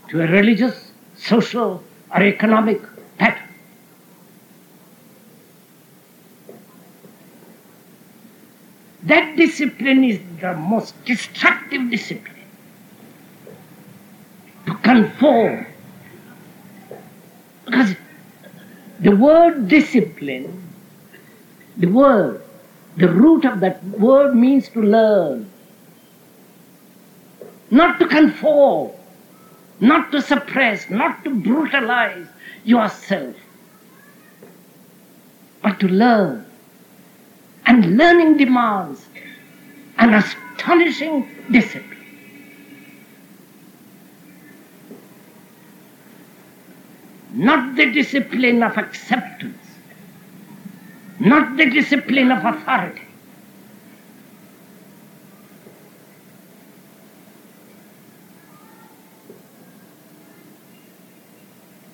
[0.09, 1.85] to a religious, social,
[2.15, 2.81] or economic
[3.19, 3.49] pattern.
[9.05, 12.36] That discipline is the most destructive discipline.
[14.87, 15.67] Conform
[17.65, 17.97] Because
[19.01, 20.63] the word discipline,
[21.77, 22.41] the word,
[22.97, 25.51] the root of that word means to learn,
[27.69, 28.93] not to conform,
[29.81, 32.29] not to suppress, not to brutalize
[32.65, 33.35] yourself,
[35.63, 36.47] but to learn.
[37.67, 39.05] And learning demands
[39.99, 41.96] an astonishing discipline.
[47.37, 49.63] Not the discipline of acceptance,
[51.21, 53.03] not the discipline of authority.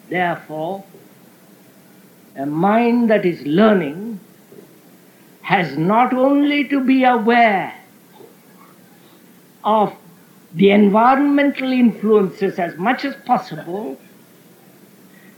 [0.08, 0.84] Therefore,
[2.36, 4.20] a mind that is learning
[5.40, 7.74] has not only to be aware
[9.64, 9.92] of
[10.54, 13.98] the environmental influences as much as possible,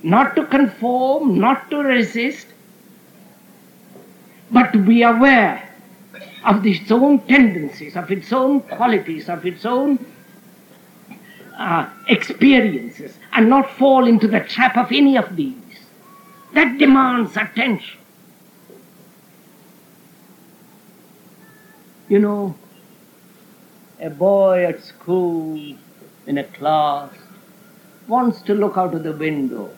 [0.04, 2.46] not to conform, not to resist,
[4.50, 5.66] but to be aware
[6.44, 9.98] of its own tendencies, of its own qualities, of its own
[11.56, 15.56] uh, experiences, and not fall into the trap of any of these.
[16.52, 17.98] That demands attention.
[22.10, 22.54] You know,
[23.98, 25.76] a boy at school
[26.26, 27.10] in a class
[28.06, 29.70] wants to look out of the window.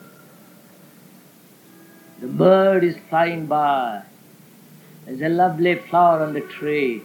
[2.19, 4.03] The bird is flying by.
[5.05, 7.03] There's a lovely flower on the tree.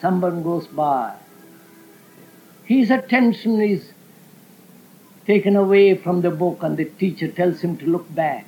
[0.00, 1.14] Someone goes by.
[2.64, 3.92] His attention is
[5.26, 8.46] taken away from the book, and the teacher tells him to look back,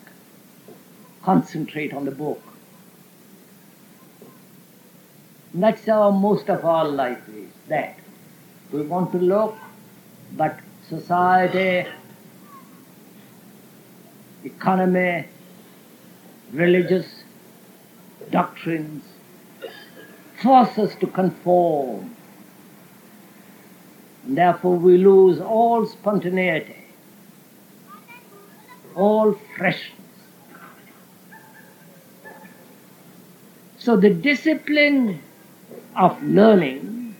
[1.22, 2.42] concentrate on the book.
[5.52, 7.96] And that's how most of our life is that
[8.72, 9.56] we want to look,
[10.36, 10.58] but
[10.88, 11.86] society,
[14.44, 15.26] economy,
[16.52, 17.24] religious
[18.30, 19.04] doctrines
[20.42, 22.14] force us to conform.
[24.24, 26.84] And therefore, we lose all spontaneity,
[28.94, 29.96] all freshness.
[33.78, 35.22] So, the discipline
[35.96, 37.16] of learning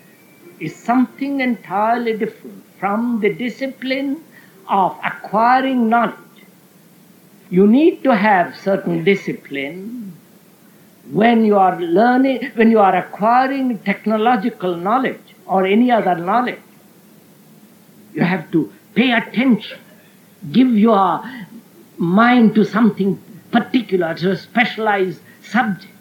[0.58, 4.22] is something entirely different from the discipline
[4.68, 6.29] of acquiring knowledge.
[7.50, 10.16] You need to have certain discipline
[11.10, 16.60] when you are learning, when you are acquiring technological knowledge or any other knowledge.
[18.14, 19.78] You have to pay attention,
[20.52, 21.22] give your
[21.98, 23.20] mind to something
[23.50, 25.92] particular, to a specialized subject.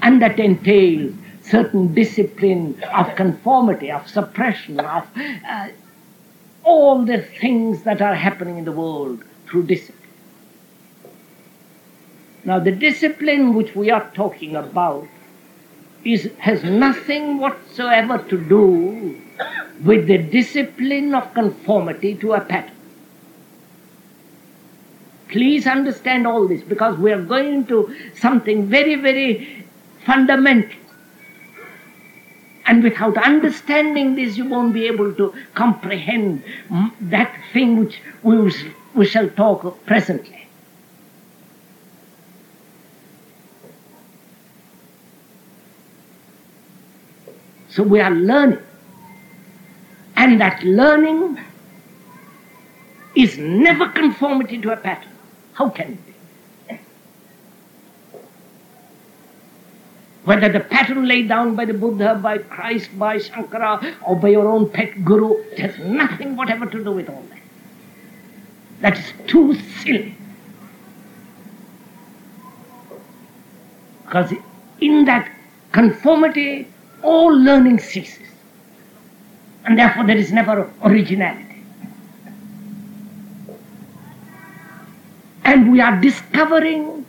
[0.00, 5.06] And that entails certain discipline of conformity, of suppression, of
[5.48, 5.68] uh,
[6.64, 9.98] all the things that are happening in the world through discipline.
[12.44, 15.06] Now, the discipline which we are talking about
[16.04, 19.20] is, has nothing whatsoever to do
[19.84, 22.74] with the discipline of conformity to a pattern.
[25.28, 29.64] Please understand all this because we are going into something very, very
[30.04, 30.81] fundamental.
[32.66, 36.44] And without understanding this, you won't be able to comprehend
[37.00, 38.52] that thing which we,
[38.94, 40.46] we shall talk of presently.
[47.68, 48.58] So we are learning.
[50.14, 51.38] And that learning
[53.16, 55.10] is never conformity to a pattern.
[55.54, 56.11] How can it be?
[60.24, 64.46] Whether the pattern laid down by the Buddha, by Christ, by Shankara, or by your
[64.46, 67.40] own pet guru, it has nothing whatever to do with all that.
[68.80, 70.16] That is too silly.
[74.04, 74.32] Because
[74.80, 75.28] in that
[75.72, 76.68] conformity,
[77.02, 78.28] all learning ceases.
[79.64, 81.64] And therefore there is never originality.
[85.44, 87.04] And we are discovering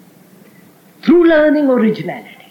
[1.03, 2.43] through learning originality.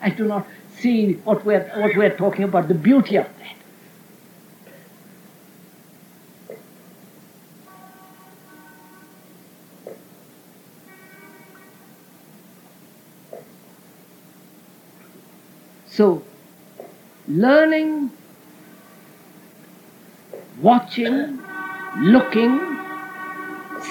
[0.00, 0.46] I do not
[0.78, 3.54] see what we're, what we're talking about, the beauty of that.
[15.90, 16.22] So,
[17.26, 18.12] learning,
[20.60, 21.42] watching,
[21.98, 22.78] looking,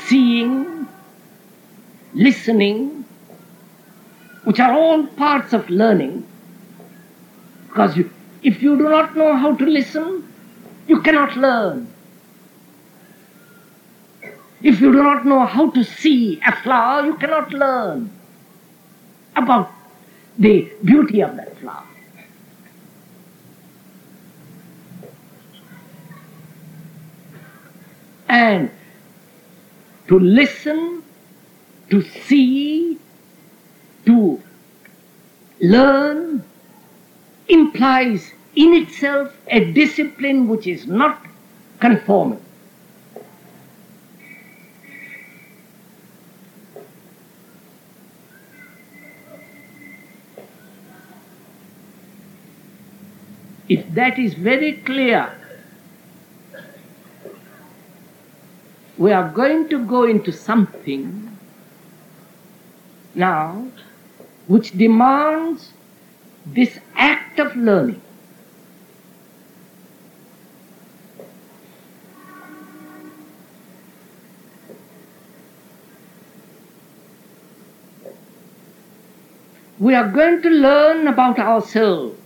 [0.05, 0.87] seeing,
[2.13, 3.03] listening,
[4.47, 6.25] which are all parts of learning.
[7.67, 8.09] Because you,
[8.41, 10.33] if you do not know how to listen,
[10.87, 11.93] you cannot learn.
[14.61, 18.09] If you do not know how to see a flower, you cannot learn
[19.35, 19.69] about
[20.39, 21.83] the beauty of that flower.
[28.29, 28.71] And
[30.07, 31.03] to listen,
[31.89, 32.97] to see,
[34.07, 34.41] to
[35.59, 36.43] learn
[37.49, 41.25] implies in itself a discipline which is not
[41.79, 42.41] conforming.
[53.69, 55.37] If that is very clear,
[58.97, 61.37] we are going to go into something
[63.13, 63.67] now
[64.47, 65.73] which demands
[66.45, 68.01] this act of learning.
[79.79, 82.17] We are going to learn about ourselves.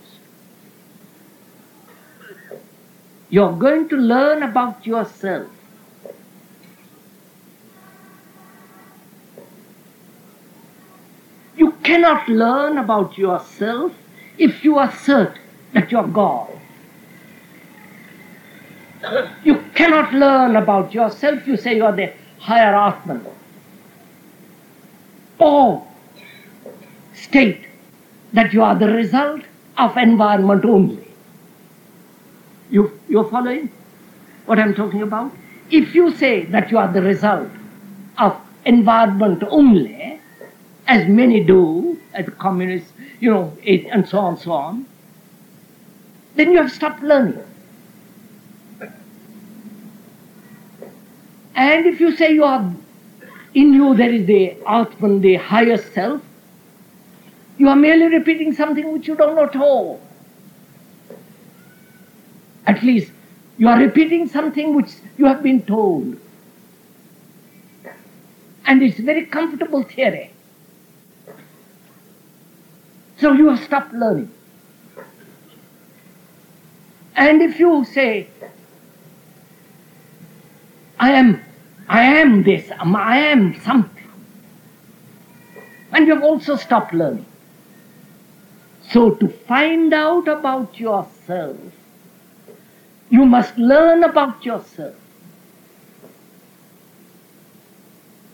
[3.28, 5.48] You're going to learn about yourself.
[11.82, 13.92] Cannot learn about yourself
[14.38, 15.38] if you assert
[15.72, 16.48] that you're God.
[19.44, 23.26] You cannot learn about yourself, you say you're the higher Atman.
[25.38, 25.86] Or
[27.14, 27.66] state
[28.32, 29.42] that you are the result
[29.76, 31.08] of environment only.
[32.70, 33.70] You, you're following
[34.46, 35.32] what I'm talking about?
[35.70, 37.48] If you say that you are the result
[38.18, 40.20] of environment only,
[40.86, 44.86] as many do, as communists, you know, and so on, so on,
[46.34, 47.44] then you have stopped learning.
[51.54, 52.74] And if you say you are
[53.54, 56.22] in you there is the Atman, the higher self,
[57.58, 60.00] you are merely repeating something which you don't know at all.
[62.66, 63.12] At least
[63.58, 66.16] you are repeating something which you have been told.
[68.64, 70.31] And it's a very comfortable theory.
[73.22, 74.32] So you have stopped learning.
[77.14, 78.26] And if you say,
[80.98, 81.40] I am,
[81.88, 84.08] I am this, um, I am something,
[85.92, 87.26] and you have also stopped learning.
[88.90, 91.56] So to find out about yourself,
[93.08, 94.96] you must learn about yourself.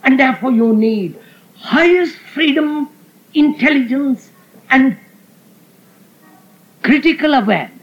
[0.03, 1.15] And therefore you need
[1.57, 2.89] highest freedom,
[3.35, 4.31] intelligence,
[4.69, 4.97] and
[6.83, 7.79] critical awareness.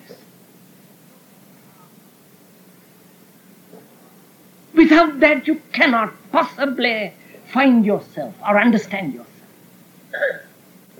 [4.75, 7.13] Without that, you cannot possibly
[7.53, 9.33] find yourself or understand yourself.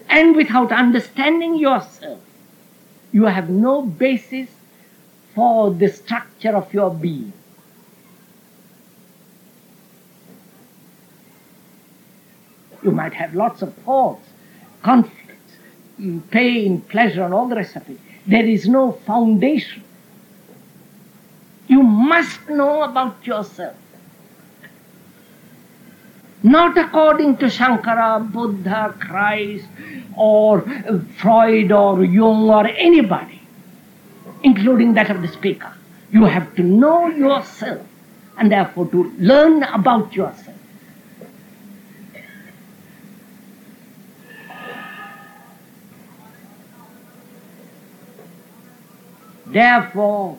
[0.09, 2.21] And without understanding yourself,
[3.13, 4.49] you have no basis
[5.35, 7.33] for the structure of your being.
[12.83, 14.27] You might have lots of thoughts,
[14.83, 15.26] conflicts,
[16.31, 17.99] pain, pleasure, and all the rest of it.
[18.27, 19.83] There is no foundation.
[21.69, 23.77] You must know about yourself.
[26.43, 29.67] Not according to Shankara, Buddha, Christ,
[30.17, 30.61] or
[31.19, 33.37] Freud, or Jung, or anybody
[34.43, 35.73] including that of the speaker.
[36.13, 37.85] You have to know yourself
[38.39, 40.46] and therefore to learn about yourself.
[49.57, 50.39] Therefore,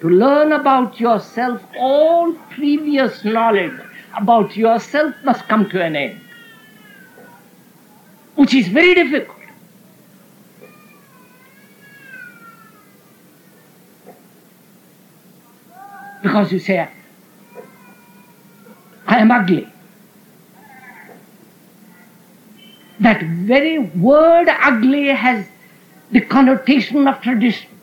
[0.00, 3.78] to learn about yourself, all previous knowledge
[4.16, 6.20] about yourself must come to an end,
[8.34, 9.36] which is very difficult.
[16.22, 16.88] because you say,
[19.06, 19.68] I am ugly.
[22.98, 25.46] That very word ugly has
[26.10, 27.75] the connotation of tradition.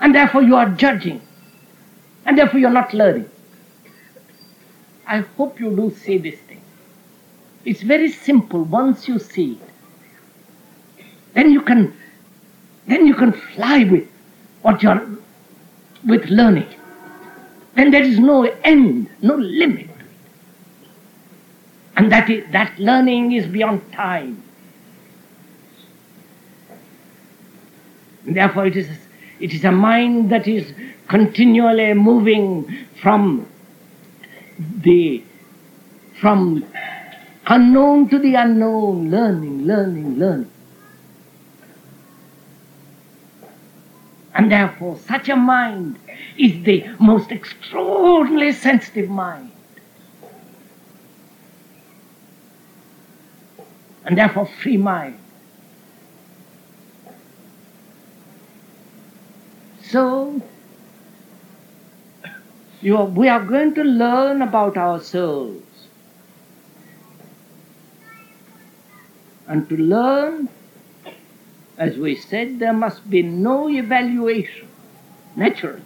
[0.00, 1.20] And therefore you are judging.
[2.24, 3.28] And therefore you are not learning.
[5.06, 6.62] I hope you do see this thing.
[7.64, 11.04] It's very simple once you see it.
[11.34, 11.94] Then you can
[12.86, 14.08] then you can fly with
[14.62, 15.06] what you're
[16.04, 16.68] with learning.
[17.74, 19.88] Then there is no end, no limit.
[21.96, 24.42] And that, is, that learning is beyond time.
[28.26, 28.88] And therefore, it is
[29.40, 30.72] It is a mind that is
[31.08, 33.46] continually moving from
[34.58, 35.24] the
[36.20, 36.64] from
[37.46, 40.50] unknown to the unknown, learning, learning, learning.
[44.34, 45.98] And therefore, such a mind
[46.38, 49.50] is the most extraordinarily sensitive mind.
[54.04, 55.19] And therefore, free mind.
[59.90, 60.40] So,
[62.84, 65.64] are, we are going to learn about ourselves.
[69.48, 70.48] And to learn,
[71.76, 74.68] as we said, there must be no evaluation,
[75.34, 75.82] naturally.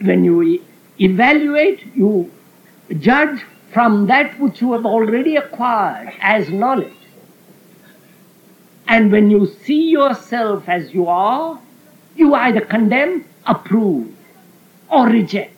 [0.00, 0.60] When you
[0.98, 2.32] evaluate, you
[2.98, 6.94] judge from that which you have already acquired as knowledge.
[8.88, 11.60] And when you see yourself as you are,
[12.18, 14.14] you either condemn, approve,
[14.90, 15.54] or reject.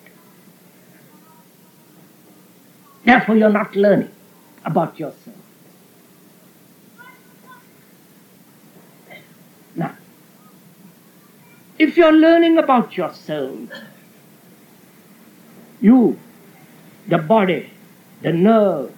[3.04, 4.11] Therefore, you're not learning
[4.64, 5.36] about yourself.
[9.74, 9.96] Now,
[11.78, 13.58] if you're learning about yourself,
[15.80, 16.18] you,
[17.08, 17.70] the body,
[18.20, 18.92] the nerves,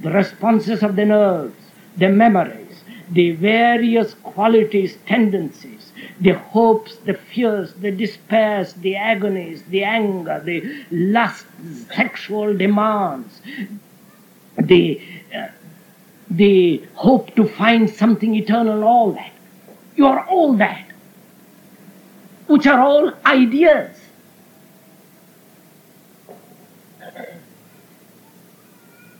[0.00, 1.54] the responses of the nerves,
[1.98, 5.81] the memories, the various qualities, tendencies,
[6.20, 11.44] the hopes, the fears, the despairs, the agonies, the anger, the lusts,
[11.94, 13.40] sexual demands,
[14.58, 15.00] the,
[15.34, 15.48] uh,
[16.30, 19.32] the hope to find something eternal, all that.
[19.96, 20.86] You are all that,
[22.46, 23.98] which are all ideas.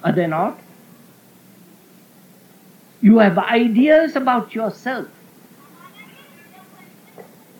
[0.04, 0.58] Are they not?
[3.00, 5.08] You have ideas about yourself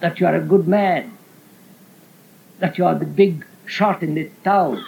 [0.03, 1.17] that you are a good man,
[2.59, 4.85] that you are the big shot in the town,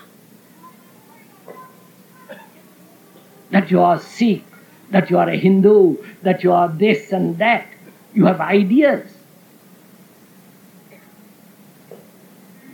[3.51, 4.45] that you are Sikh,
[4.91, 7.65] that you are a Hindu, that you are this and that.
[8.13, 9.09] You have ideas.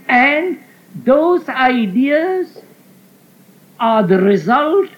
[0.09, 0.64] And
[0.95, 2.62] those ideas
[3.78, 4.88] are the result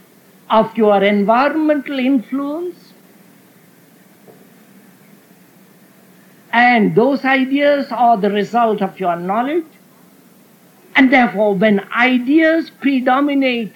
[0.49, 2.82] of your environmental influence
[6.53, 9.65] And those ideas are the result of your knowledge.
[10.95, 13.73] And therefore, when ideas predominate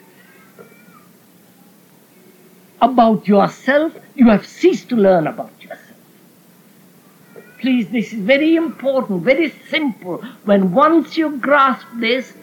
[2.82, 5.80] about yourself, you have ceased to learn about yourself.
[7.58, 10.22] Please, this is very important, very simple.
[10.44, 12.34] When once you grasp this,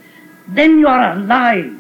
[0.48, 1.80] then you are alive.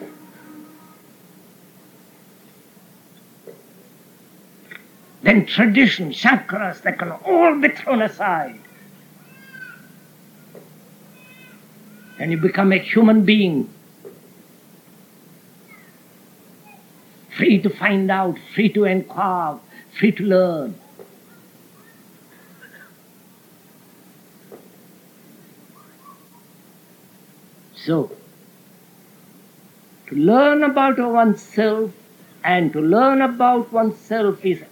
[5.24, 8.60] Then tradition, Shankaras, they can all be thrown aside.
[12.20, 13.74] And you become a human being,
[17.36, 19.58] free to find out, free to inquire,
[19.98, 20.76] free to learn.
[27.76, 28.12] So,
[30.08, 31.92] to learn about oneself
[32.44, 34.64] and to learn about oneself is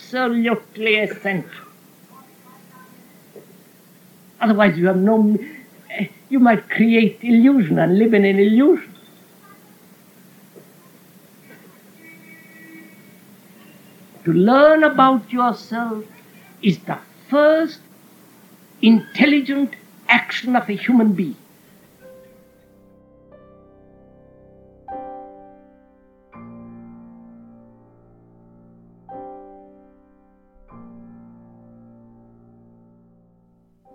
[0.00, 1.66] absolutely essential.
[4.40, 5.38] Otherwise, you have no.
[6.30, 8.94] You might create illusion and live in an illusion.
[14.24, 16.04] To learn about yourself
[16.62, 16.98] is the
[17.28, 17.80] first
[18.80, 19.74] intelligent
[20.08, 21.39] action of a human being.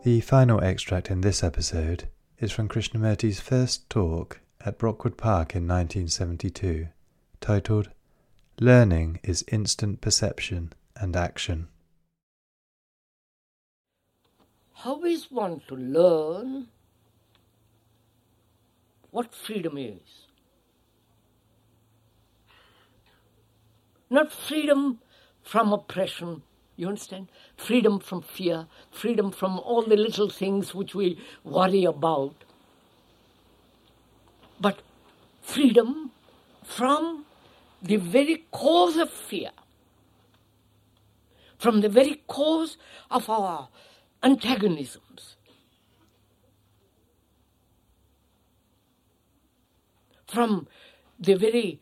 [0.06, 5.68] The final extract in this episode is from Krishnamurti's first talk at Brockwood Park in
[5.68, 6.90] 1972,
[7.42, 7.90] titled
[8.60, 11.70] Learning is Instant Perception and Action.
[14.74, 16.68] How is one to learn
[19.10, 20.28] what freedom is?
[24.12, 25.00] Not freedom
[25.42, 26.44] from oppression,
[26.76, 27.28] you understand?
[27.58, 32.36] Freedom from fear, freedom from all the little things which we worry about.
[34.60, 34.82] But
[35.42, 36.12] freedom
[36.64, 37.26] from
[37.82, 39.52] the very cause of fear,
[41.58, 42.78] from the very cause
[43.10, 43.70] of our
[44.22, 45.38] antagonisms,
[50.28, 50.68] from
[51.20, 51.80] the very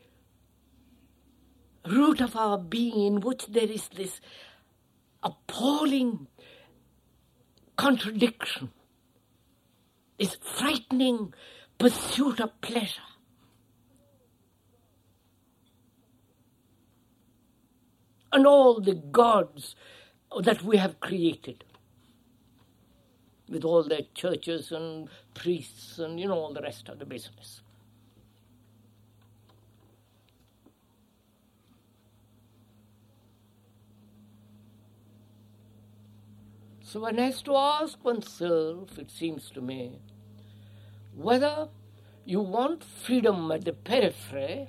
[1.88, 4.22] root of our being in which there is this
[5.24, 6.28] appalling
[7.78, 8.72] contradiction
[10.20, 11.34] this frightening
[11.80, 13.02] pursuit of pleasure.
[18.32, 19.76] And all the gods
[20.42, 21.66] that we have created
[23.50, 27.63] with all their churches and priests and you know all the rest of the business.
[36.94, 39.98] So one has to ask oneself, it seems to me,
[41.16, 41.68] whether
[42.24, 44.68] you want freedom at the periphery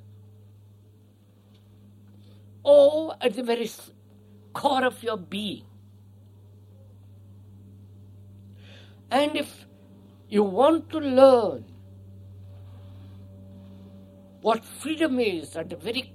[2.62, 3.70] or at the very
[4.54, 5.66] core of your being.
[9.10, 9.66] And if
[10.30, 11.66] you want to learn
[14.40, 16.14] what freedom is at the very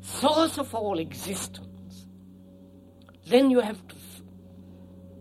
[0.00, 2.06] source of all existence,
[3.26, 3.99] then you have to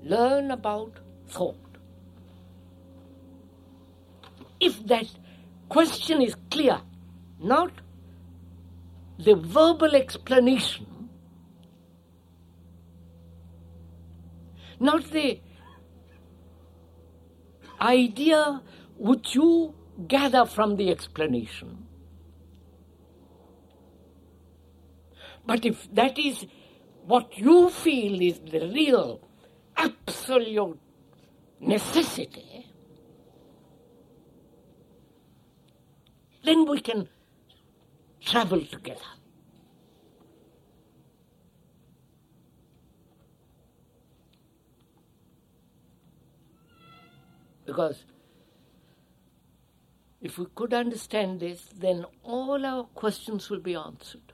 [0.04, 0.94] learn about
[1.28, 1.56] thought.
[4.60, 5.08] If that
[5.70, 6.82] question is clear,
[7.40, 7.72] not
[9.18, 11.10] the verbal explanation,
[14.80, 15.40] not the
[17.82, 18.62] idea
[18.98, 19.74] which you
[20.08, 21.86] gather from the explanation.
[25.46, 26.46] But if that is
[27.06, 29.29] what you feel is the real,
[29.80, 30.80] absolute
[31.60, 32.68] necessity,
[36.44, 37.08] then we can
[38.22, 39.00] travel together.
[47.66, 48.04] Because
[50.22, 54.29] if we could understand this, then all our questions will be answered.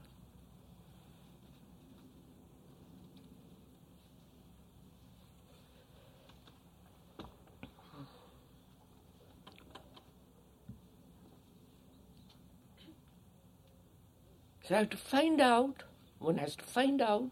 [14.68, 15.84] So I have to find out,
[16.18, 17.32] one has to find out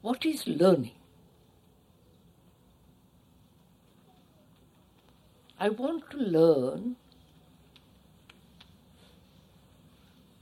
[0.00, 0.92] what is learning.
[5.60, 6.96] I want to learn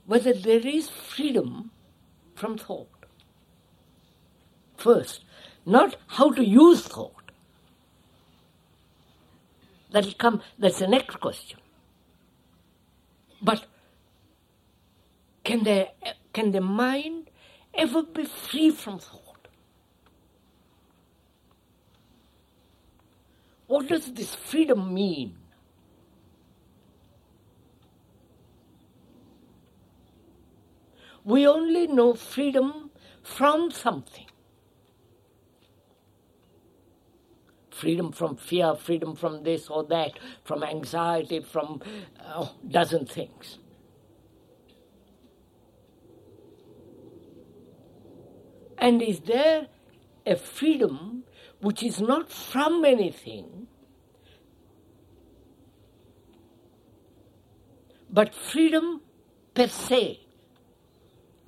[0.05, 1.71] whether there is freedom
[2.35, 2.87] from thought.
[4.77, 5.25] First,
[5.65, 7.31] not how to use thought.
[9.91, 11.59] That'll come, that's the next question.
[13.41, 13.65] But
[15.43, 15.89] can, there,
[16.33, 17.29] can the mind
[17.73, 19.47] ever be free from thought?
[23.67, 25.37] What does this freedom mean?
[31.23, 32.91] We only know freedom
[33.23, 34.27] from something.
[37.71, 41.81] Freedom from fear, freedom from this or that, from anxiety, from
[42.23, 43.57] uh, dozen things.
[48.83, 49.67] And is there
[50.25, 51.23] a freedom
[51.61, 53.67] which is not from anything,
[58.09, 58.99] but freedom
[59.53, 60.19] per se,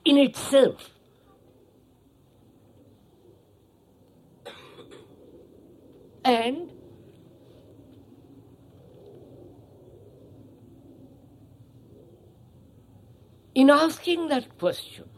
[0.05, 0.91] in itself.
[6.23, 6.71] And
[13.53, 15.14] in asking that question,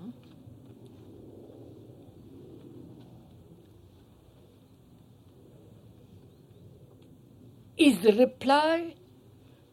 [7.78, 8.95] Is the reply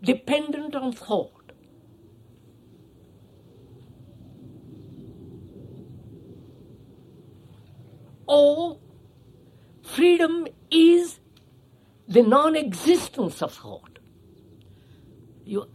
[0.02, 1.52] dependent on thought?
[8.26, 8.78] Or
[9.82, 11.20] freedom is
[12.08, 13.98] the non existence of thought?
[15.44, 15.66] You,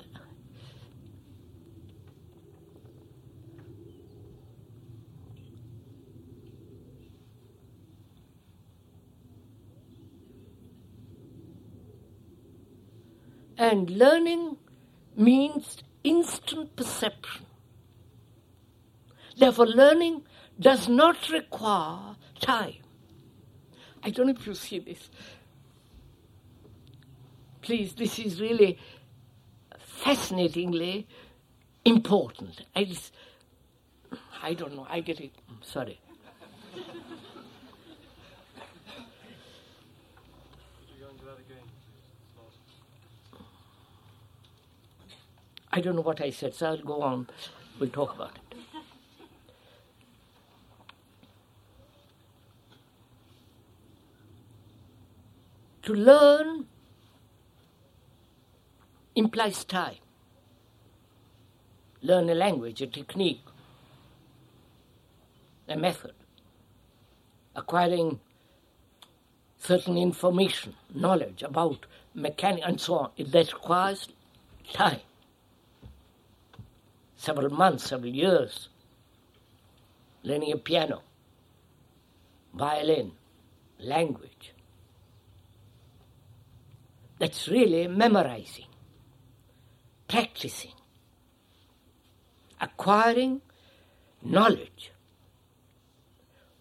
[13.70, 14.57] And learning
[15.15, 17.45] means instant perception.
[19.38, 20.24] Therefore, learning
[20.59, 22.82] does not require time.
[24.01, 25.11] I don't know if you see this.
[27.61, 28.80] Please, this is really
[29.78, 31.07] fascinatingly
[31.86, 32.65] important.
[32.76, 33.13] I just,
[34.41, 35.34] I don't know, I get it.
[35.47, 35.99] Mm, sorry.
[45.72, 47.28] I don't know what I said, so I'll go on.
[47.80, 48.57] We'll talk about it.
[55.84, 56.65] To learn
[59.15, 59.97] implies time.
[62.01, 63.41] Learn a language, a technique,
[65.67, 66.13] a method,
[67.55, 68.20] acquiring
[69.57, 73.11] certain information, knowledge about mechanics and so on.
[73.17, 74.09] It, requires
[74.74, 75.01] time.
[77.20, 78.70] Several months, several years.
[80.24, 81.01] Learning a piano,
[82.53, 83.11] violin,
[83.78, 84.53] language.
[87.20, 88.67] That's really memorizing,
[90.07, 90.72] practicing,
[92.61, 93.41] acquiring
[94.24, 94.93] knowledge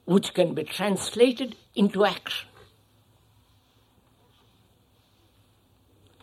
[0.06, 2.48] which can be translated into action.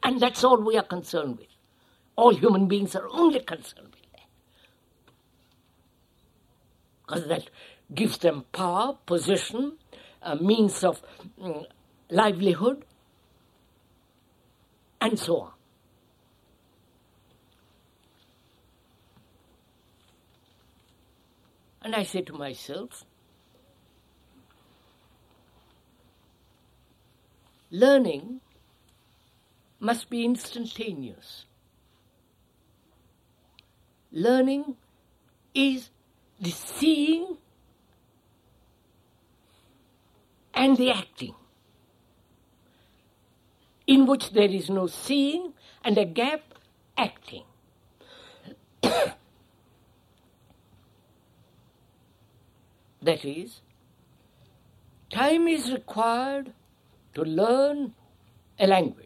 [0.03, 1.47] And that's all we are concerned with.
[2.17, 4.27] All human beings are only concerned with that.
[7.05, 7.49] Because that
[7.93, 9.73] gives them power, position,
[10.21, 11.01] a means of
[11.39, 11.65] mm,
[12.09, 12.83] livelihood,
[14.99, 15.51] and so on.
[21.83, 23.05] And I say to myself,
[27.69, 28.41] learning
[29.79, 31.45] must be instantaneous.
[34.11, 34.77] Learning
[35.53, 35.89] is
[36.39, 37.37] the seeing
[40.53, 41.35] and the acting,
[43.87, 46.41] in which there is no seeing and a gap
[46.97, 47.43] acting.
[48.81, 49.13] that
[53.23, 53.61] is,
[55.09, 56.53] time is required
[57.13, 57.93] to learn
[58.59, 59.04] a language.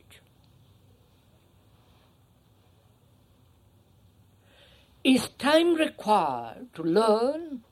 [5.04, 7.64] Is time required to learn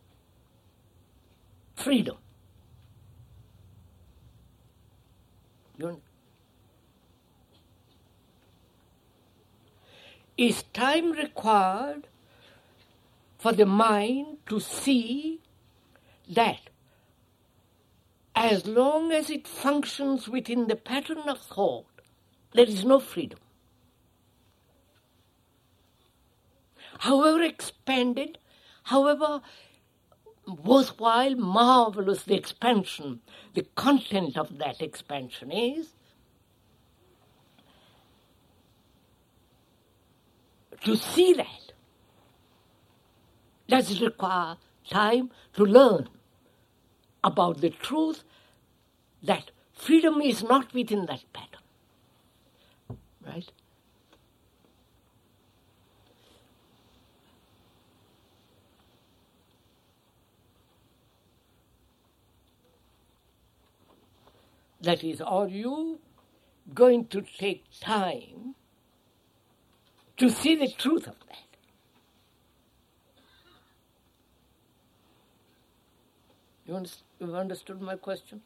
[1.75, 2.17] freedom?
[5.77, 6.01] You
[10.37, 12.07] is time required
[13.37, 15.41] for the mind to see
[16.29, 16.69] that
[18.35, 21.87] as long as it functions within the pattern of thought,
[22.53, 23.39] there is no freedom.
[26.99, 28.37] However expanded,
[28.83, 29.41] however
[30.47, 33.21] worthwhile, marvelous the expansion,
[33.53, 35.93] the content of that expansion is,
[40.83, 41.73] to see that
[43.67, 44.55] does require
[44.89, 46.07] time to learn
[47.23, 48.23] about the truth
[49.21, 52.97] that freedom is not within that pattern.
[53.25, 53.51] Right?
[64.87, 65.99] That is, are you
[66.73, 68.55] going to take time
[70.15, 71.57] to see the truth of that?
[76.65, 78.39] You understand, you've understood my question?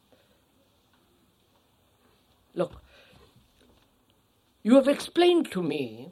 [2.55, 2.81] Look,
[4.63, 6.11] you have explained to me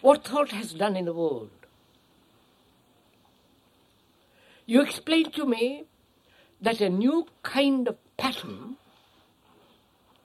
[0.00, 1.50] what thought has done in the world.
[4.66, 5.84] You explained to me
[6.60, 8.76] that a new kind of pattern,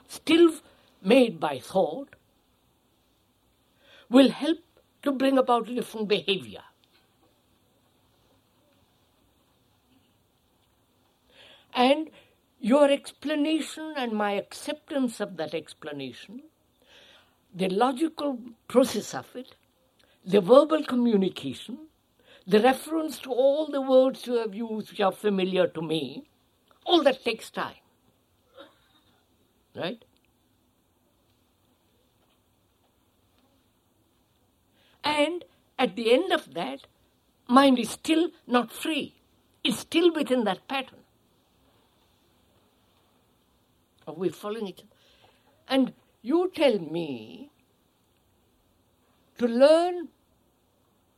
[0.08, 0.54] still
[1.02, 2.16] made by thought,
[4.10, 4.60] will help
[5.04, 6.64] to bring about different behavior.
[11.74, 12.10] And
[12.60, 16.44] your explanation and my acceptance of that explanation,
[17.56, 19.56] the logical process of it,
[20.26, 21.88] the verbal communication,
[22.52, 26.28] the reference to all the words you have used which are familiar to me,
[26.86, 27.76] all that takes time.
[29.74, 30.04] Right?
[35.02, 35.46] And
[35.80, 36.82] at the end of that,
[37.48, 39.16] mind is still not free.
[39.64, 41.00] It's still within that pattern.
[44.06, 44.84] Are we following it?
[45.70, 47.50] And you tell me
[49.38, 50.10] to learn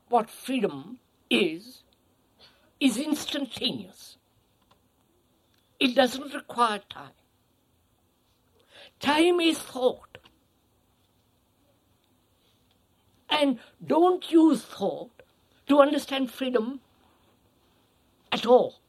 [0.09, 0.99] what freedom
[1.33, 1.81] is,
[2.79, 4.17] is instantaneous.
[5.79, 7.11] It doesn't require time.
[8.99, 10.17] Time is thought.
[13.29, 15.23] And don't use thought
[15.67, 16.79] to understand freedom
[18.31, 18.79] at all.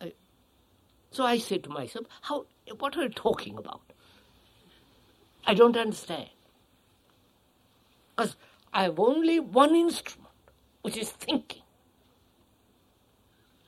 [0.00, 0.06] Uh,
[1.10, 2.46] so I say to myself, how,
[2.78, 3.82] what are you talking about?
[5.46, 6.30] I don't understand.
[8.16, 8.36] Because
[8.72, 10.28] I have only one instrument,
[10.82, 11.62] which is thinking.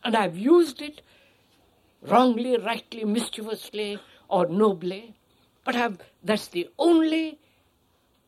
[0.05, 1.03] And I've used it
[2.03, 3.99] wrongly, rightly, mischievously,
[4.29, 5.15] or nobly,
[5.65, 7.39] but I've, that's the only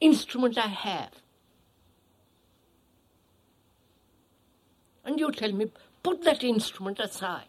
[0.01, 1.11] instrument I have.
[5.05, 5.71] And you tell me,
[6.03, 7.45] put that instrument aside.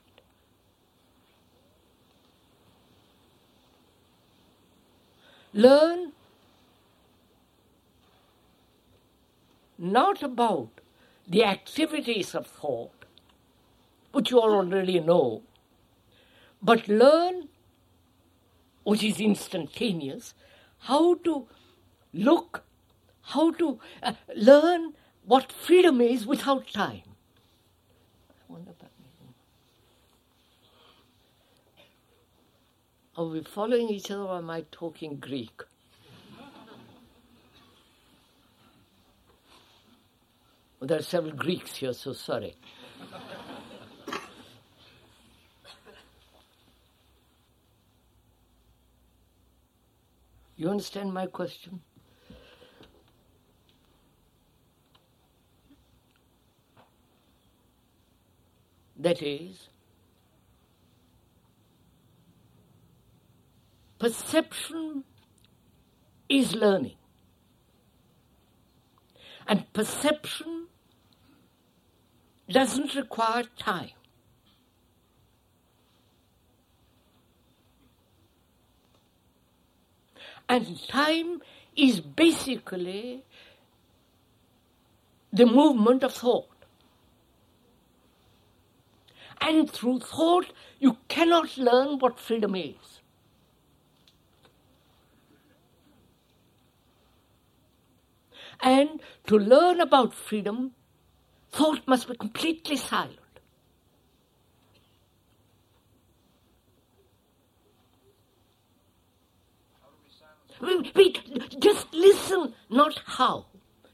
[5.53, 6.11] Learn
[9.77, 10.69] not about
[11.27, 13.05] the activities of thought,
[14.11, 15.43] which you all already know,
[16.61, 17.49] but learn,
[18.83, 20.33] which is instantaneous,
[20.79, 21.47] how to
[22.13, 22.63] look,
[23.21, 24.93] how to uh, learn
[25.25, 27.01] what freedom is without time.
[33.17, 35.61] Are we following each other or am I talking Greek?
[40.79, 42.55] Well, there are several Greeks here, so sorry.
[50.57, 51.81] You understand my question?
[58.97, 59.67] That is,
[63.99, 65.03] perception
[66.29, 66.95] is learning.
[69.47, 70.67] And perception
[72.49, 73.91] doesn't require time.
[80.47, 81.41] And time
[81.75, 83.23] is basically
[85.33, 86.47] the movement of thought.
[89.41, 90.45] And through thought,
[90.79, 92.94] you cannot learn what freedom is.
[98.61, 100.71] And to learn about freedom,
[101.51, 103.19] thought must be completely silent.
[110.61, 111.21] Wait,
[111.59, 113.45] just listen, not how.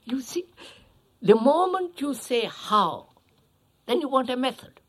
[0.06, 0.46] You see,
[1.22, 3.08] the moment you say how,
[3.88, 4.80] then you want a method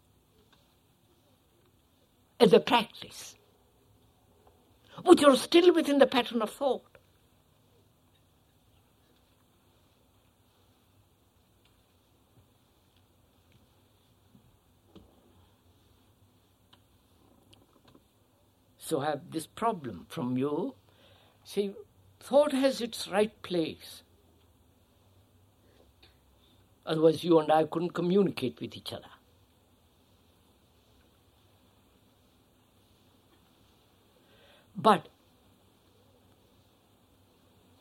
[2.38, 3.36] as a practice,
[5.04, 6.91] but you're still within the pattern of thought.
[18.84, 20.74] So have this problem from you.
[21.44, 21.72] See,
[22.18, 24.02] thought has its right place.
[26.84, 29.14] Otherwise, you and I couldn't communicate with each other.
[34.76, 35.08] But,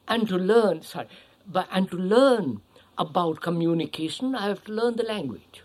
[0.08, 1.08] and to learn, sorry,
[1.48, 2.62] but, and to learn
[3.00, 5.64] about communication, I have to learn the language.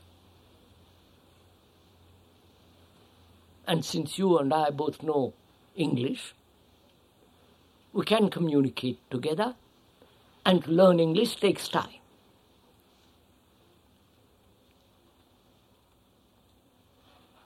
[3.67, 5.35] And since you and I both know
[5.75, 6.35] English,
[7.93, 9.55] we can communicate together,
[10.45, 12.01] and to learn English takes time.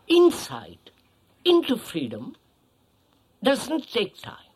[0.08, 0.90] Insight
[1.44, 2.36] into freedom
[3.42, 4.50] doesn't take time.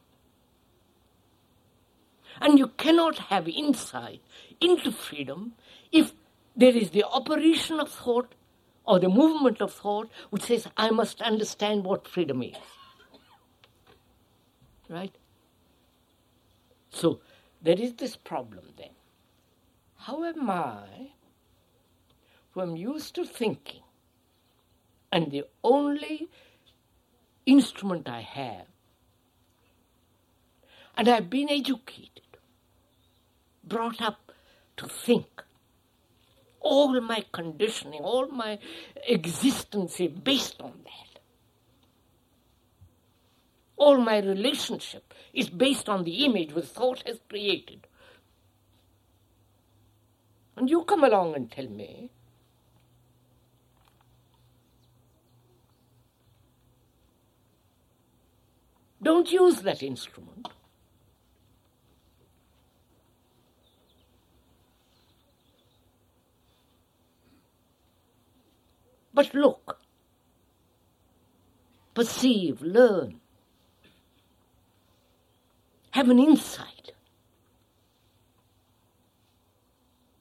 [2.40, 4.20] And you cannot have insight
[4.60, 5.52] into freedom
[5.92, 6.12] if
[6.56, 8.34] there is the operation of thought
[8.86, 12.56] or the movement of thought which says, I must understand what freedom is.
[14.88, 15.14] Right?
[16.90, 17.20] So
[17.62, 18.90] there is this problem then.
[19.96, 21.12] How am I,
[22.50, 23.82] who am used to thinking,
[25.10, 26.28] and the only
[27.46, 28.66] instrument I have,
[30.96, 32.36] and I've been educated,
[33.64, 34.30] brought up
[34.76, 35.42] to think,
[36.64, 38.58] all my conditioning, all my
[39.06, 41.20] existence is based on that.
[43.76, 47.86] All my relationship is based on the image which thought has created.
[50.56, 52.10] And you come along and tell me
[59.02, 60.48] don't use that instrument.
[69.14, 69.78] But look,
[71.94, 73.20] perceive, learn,
[75.92, 76.92] have an insight.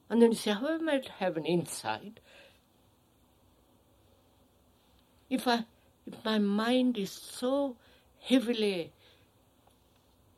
[0.08, 2.20] And then you say, how am I to have an insight
[5.28, 5.64] if I
[6.06, 7.76] if my mind is so
[8.20, 8.92] heavily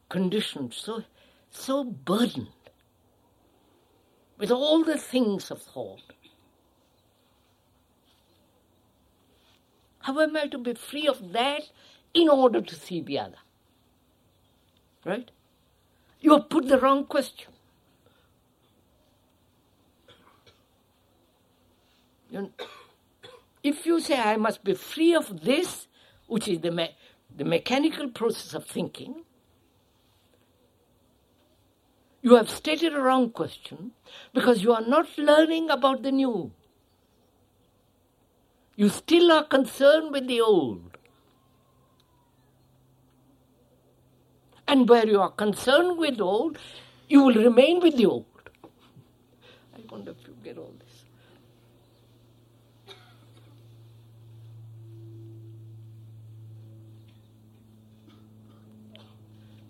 [0.08, 1.04] conditioned, so
[1.50, 2.48] so burdened
[4.38, 6.15] with all the things of thought?
[10.06, 11.62] How am I to be free of that
[12.14, 13.38] in order to see the other?
[15.04, 15.28] Right?
[16.20, 17.52] You have put the wrong question.
[23.64, 25.88] If you say, I must be free of this,
[26.28, 26.94] which is the, me-
[27.36, 29.24] the mechanical process of thinking,
[32.22, 33.90] you have stated a wrong question
[34.32, 36.52] because you are not learning about the new.
[38.76, 40.98] You still are concerned with the old.
[44.68, 46.58] And where you are concerned with old,
[47.08, 48.26] you will remain with the old.
[49.74, 51.04] I wonder if you get all this.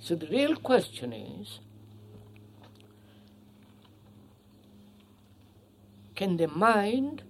[0.00, 1.60] So the real question is
[6.14, 7.22] can the mind,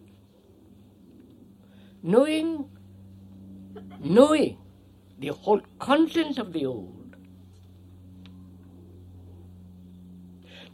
[2.02, 2.68] knowing,
[4.00, 4.58] knowing
[5.18, 7.16] the whole content of the old,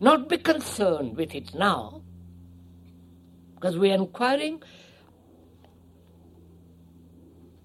[0.00, 2.02] not be concerned with it now,
[3.54, 4.62] because we are inquiring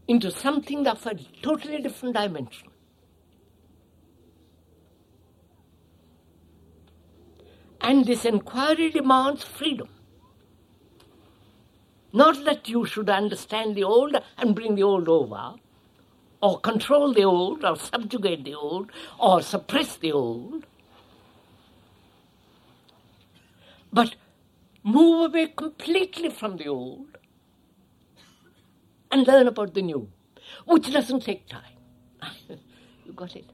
[0.07, 2.69] into something of a totally different dimension.
[7.81, 9.89] And this inquiry demands freedom.
[12.17, 15.53] Not that you should understand the old and bring the old over,
[16.41, 20.65] or control the old, or subjugate the old, or suppress the old,
[23.93, 24.15] but
[24.83, 27.19] move away completely from the old
[29.11, 30.09] and learn about the new,
[30.65, 31.77] which doesn't take time.
[33.05, 33.45] you got it?